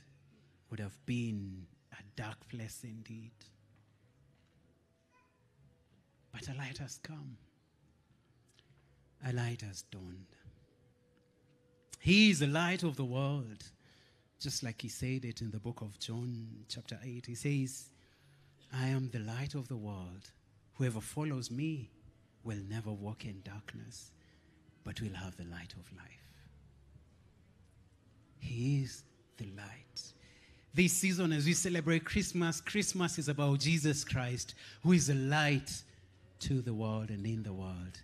would 0.71 0.81
have 0.81 1.05
been 1.07 1.67
a 1.93 2.03
dark 2.17 2.49
place 2.49 2.81
indeed. 2.85 3.33
But 6.33 6.49
a 6.49 6.55
light 6.55 6.79
has 6.79 6.99
come, 7.03 7.37
a 9.27 9.33
light 9.33 9.63
has 9.63 9.83
dawned. 9.83 10.37
He 11.99 12.31
is 12.31 12.39
the 12.39 12.47
light 12.47 12.83
of 12.83 12.97
the 12.97 13.05
world, 13.05 13.63
just 14.41 14.63
like 14.63 14.81
he 14.81 14.89
said 14.89 15.25
it 15.25 15.43
in 15.43 15.51
the 15.51 15.59
book 15.59 15.83
of 15.83 15.99
John, 15.99 16.65
chapter 16.69 16.99
8. 17.05 17.27
He 17.27 17.35
says, 17.35 17.91
I 18.73 18.87
am 18.87 19.11
the 19.11 19.19
light 19.19 19.55
of 19.55 19.69
the 19.69 19.77
world. 19.77 20.31
Whoever 20.75 21.01
follows 21.01 21.51
me 21.51 21.91
will 22.45 22.59
never 22.69 22.91
walk 22.91 23.25
in 23.25 23.43
darkness, 23.45 24.11
but 24.85 25.01
will 25.01 25.15
have 25.15 25.37
the 25.37 25.45
light 25.45 25.73
of 25.75 25.97
life. 25.97 26.11
He 28.39 28.83
is 28.83 29.03
the 29.37 29.47
light. 29.57 30.13
This 30.73 30.93
season, 30.93 31.33
as 31.33 31.47
we 31.47 31.53
celebrate 31.53 32.05
Christmas, 32.05 32.61
Christmas 32.61 33.19
is 33.19 33.29
about 33.29 33.59
Jesus 33.59 34.05
Christ, 34.05 34.55
who 34.83 34.93
is 34.93 35.09
the 35.09 35.15
light 35.15 35.83
to 36.41 36.63
the 36.63 36.73
world 36.73 37.11
and 37.11 37.27
in 37.27 37.43
the 37.43 37.53
world. 37.53 38.01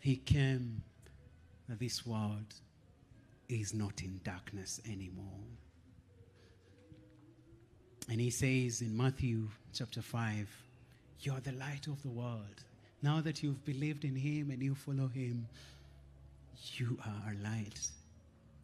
He 0.00 0.16
came 0.16 0.82
that 1.68 1.78
this 1.78 2.06
world 2.06 2.54
is 3.48 3.74
not 3.74 4.02
in 4.02 4.20
darkness 4.24 4.80
anymore. 4.90 5.26
And 8.08 8.20
he 8.20 8.30
says 8.30 8.80
in 8.80 8.96
Matthew 8.96 9.48
chapter 9.72 10.02
5, 10.02 10.48
You're 11.20 11.40
the 11.40 11.52
light 11.52 11.86
of 11.86 12.02
the 12.02 12.08
world. 12.08 12.64
Now 13.02 13.20
that 13.22 13.42
you've 13.42 13.64
believed 13.64 14.04
in 14.04 14.14
Him 14.14 14.50
and 14.50 14.62
you 14.62 14.74
follow 14.74 15.08
Him, 15.08 15.46
you 16.74 16.98
are 17.04 17.32
a 17.32 17.42
light 17.42 17.88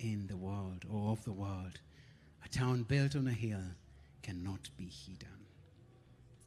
in 0.00 0.26
the 0.26 0.36
world 0.36 0.84
or 0.92 1.12
of 1.12 1.24
the 1.24 1.32
world. 1.32 1.80
A 2.44 2.48
town 2.48 2.82
built 2.82 3.16
on 3.16 3.26
a 3.26 3.32
hill 3.32 3.62
cannot 4.22 4.68
be 4.76 4.84
hidden. 4.84 5.28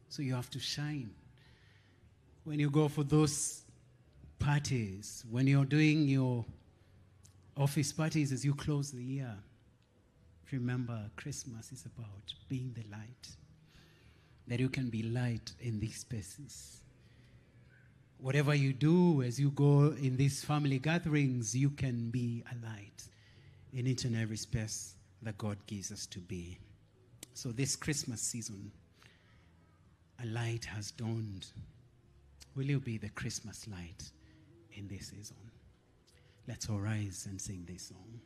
So 0.10 0.22
you 0.22 0.36
have 0.36 0.50
to 0.52 0.60
shine. 0.60 1.12
When 2.44 2.60
you 2.60 2.70
go 2.70 2.88
for 2.88 3.04
those 3.04 3.64
parties, 4.38 5.24
when 5.30 5.48
you're 5.48 5.66
doing 5.66 6.08
your 6.08 6.46
office 7.58 7.92
parties 7.92 8.32
as 8.32 8.46
you 8.46 8.54
close 8.56 8.92
the 8.92 9.04
year, 9.04 9.36
remember 10.52 11.00
Christmas 11.16 11.72
is 11.72 11.86
about 11.86 12.34
being 12.48 12.74
the 12.76 12.84
light. 12.92 13.36
That 14.48 14.60
you 14.60 14.70
can 14.70 14.90
be 14.90 15.04
light 15.04 15.52
in 15.60 15.80
these 15.80 15.98
spaces 15.98 16.82
whatever 18.20 18.53
you 18.53 18.74
do 18.74 19.22
as 19.22 19.39
you 19.39 19.49
go 19.51 19.93
in 20.01 20.17
these 20.17 20.43
family 20.43 20.80
gatherings, 20.80 21.55
you 21.55 21.70
can 21.70 22.09
be 22.09 22.43
a 22.51 22.65
light 22.65 23.07
in 23.74 23.88
each 23.88 24.03
and 24.05 24.15
every 24.15 24.38
space 24.38 24.95
that 25.22 25.38
God 25.38 25.57
gives 25.67 25.91
us 25.91 26.05
to 26.07 26.20
be. 26.20 26.57
So, 27.34 27.51
this 27.51 27.76
Christmas 27.76 28.22
season, 28.22 28.72
a 30.22 30.26
light 30.28 30.65
has 30.65 30.91
dawned. 30.91 31.47
Will 32.55 32.65
you 32.65 32.80
be 32.80 32.97
the 32.97 33.09
Christmas 33.09 33.67
light 33.67 34.11
in 34.74 34.88
this 34.88 35.07
season? 35.07 35.38
Let's 36.47 36.70
all 36.70 36.80
rise 36.80 37.28
and 37.30 37.39
sing 37.39 37.65
this 37.67 37.84
song. 37.84 38.20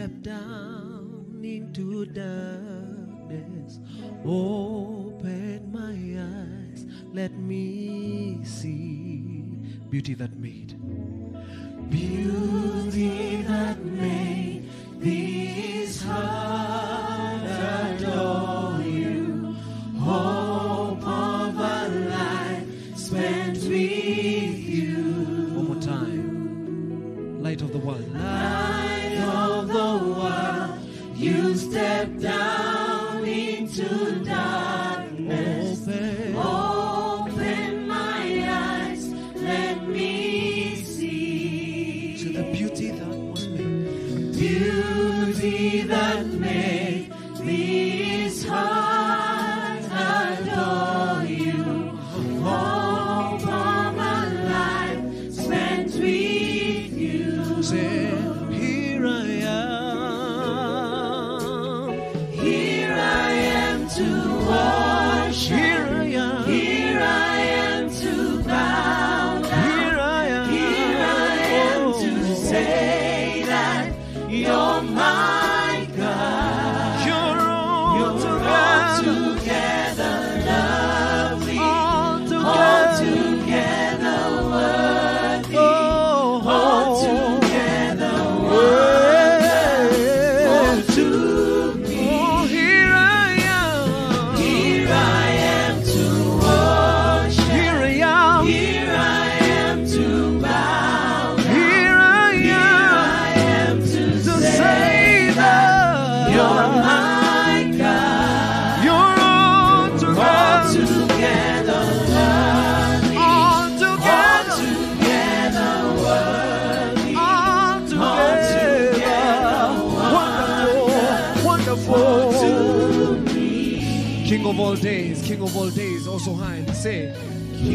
step 0.00 0.22
down 0.22 1.42
into 1.44 2.06
darkness. 2.06 3.80
Open 4.24 5.70
my 5.70 5.92
eyes, 6.18 6.86
let 7.12 7.32
me 7.36 8.40
see 8.42 9.58
beauty 9.90 10.14
that 10.14 10.29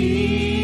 You. 0.05 0.54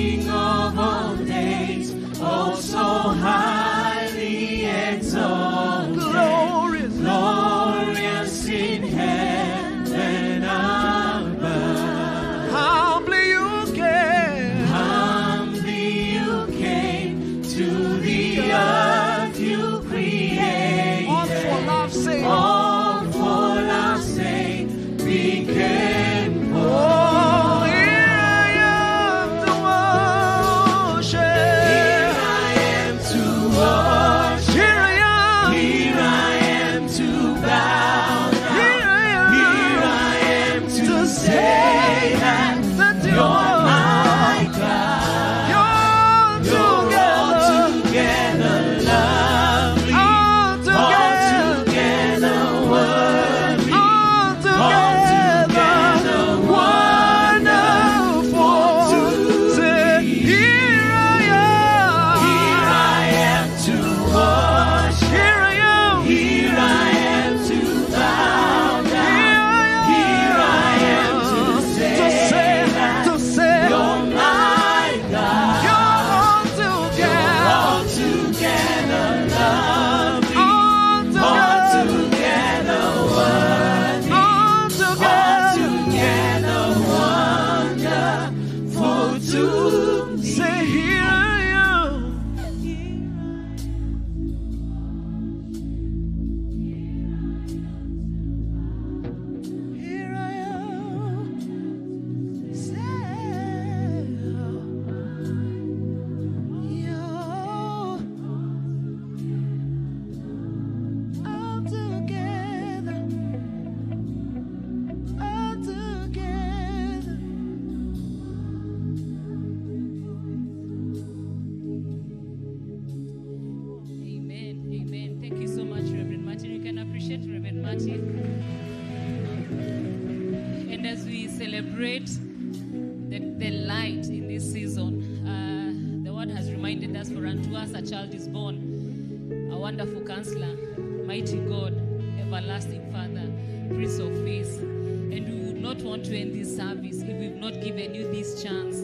Counselor, 140.12 140.58
mighty 141.06 141.38
God, 141.38 141.74
everlasting 142.20 142.92
Father, 142.92 143.32
Prince 143.74 143.98
of 143.98 144.14
Peace. 144.26 144.58
And 144.58 145.26
we 145.26 145.48
would 145.48 145.62
not 145.62 145.78
want 145.84 146.04
to 146.08 146.18
end 146.18 146.36
this 146.36 146.54
service 146.54 147.02
if 147.02 147.18
we've 147.18 147.38
not 147.38 147.62
given 147.62 147.96
you 147.96 148.12
this 148.12 148.44
chance 148.44 148.82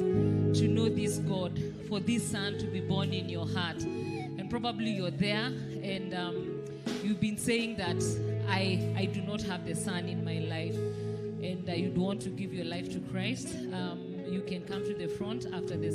to 0.57 0.69
know 0.69 0.87
this 0.87 1.17
God, 1.17 1.61
for 1.89 1.99
this 1.99 2.23
son 2.23 2.57
to 2.59 2.65
be 2.67 2.79
born 2.79 3.11
in 3.11 3.27
your 3.27 3.45
heart. 3.45 3.83
And 3.83 4.49
probably 4.49 4.91
you're 4.91 5.11
there 5.11 5.47
and 5.83 6.13
um, 6.13 6.63
you've 7.03 7.19
been 7.19 7.37
saying 7.37 7.75
that 7.75 8.01
I, 8.47 8.93
I 8.95 9.03
do 9.03 9.19
not 9.21 9.41
have 9.41 9.65
the 9.65 9.75
son 9.75 10.07
in 10.07 10.23
my 10.23 10.39
life 10.39 10.77
and 11.43 11.69
uh, 11.69 11.73
you'd 11.73 11.97
want 11.97 12.21
to 12.21 12.29
give 12.29 12.53
your 12.53 12.65
life 12.65 12.89
to 12.93 13.01
Christ, 13.11 13.53
um, 13.73 14.06
you 14.29 14.41
can 14.41 14.63
come 14.65 14.83
to 14.83 14.93
the 14.93 15.07
front 15.07 15.45
after 15.53 15.77
the 15.77 15.87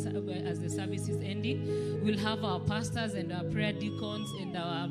as 0.45 0.61
the 0.61 0.71
service 0.71 1.09
is 1.09 1.17
ending. 1.23 2.01
We'll 2.05 2.19
have 2.19 2.45
our 2.45 2.61
pastors 2.61 3.15
and 3.15 3.33
our 3.33 3.45
prayer 3.45 3.73
deacons 3.73 4.31
and 4.41 4.57
our 4.57 4.89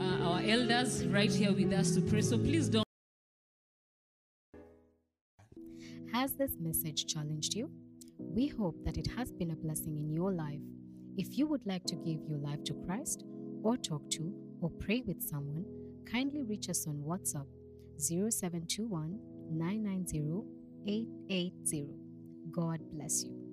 uh, 0.00 0.28
our 0.28 0.40
elders 0.42 1.04
right 1.06 1.30
here 1.30 1.52
with 1.52 1.72
us 1.72 1.94
to 1.94 2.00
pray. 2.00 2.22
So 2.22 2.38
please 2.38 2.68
don't. 2.68 2.84
Has 6.12 6.32
this 6.34 6.52
message 6.58 7.06
challenged 7.06 7.54
you? 7.54 7.70
We 8.18 8.48
hope 8.48 8.84
that 8.84 8.96
it 8.96 9.06
has 9.16 9.30
been 9.30 9.50
a 9.50 9.56
blessing 9.56 9.96
in 9.96 10.12
your 10.12 10.32
life. 10.32 10.60
If 11.16 11.36
you 11.36 11.46
would 11.46 11.66
like 11.66 11.84
to 11.84 11.96
give 11.96 12.20
your 12.28 12.38
life 12.38 12.64
to 12.64 12.74
Christ, 12.86 13.24
or 13.62 13.76
talk 13.76 14.08
to, 14.10 14.32
or 14.60 14.70
pray 14.70 15.02
with 15.06 15.22
someone, 15.22 15.64
kindly 16.10 16.42
reach 16.42 16.68
us 16.68 16.86
on 16.86 16.96
WhatsApp 17.06 17.46
0721 17.98 19.18
990 19.50 20.44
880. 20.86 22.07
God 22.50 22.80
bless 22.92 23.24
you. 23.24 23.47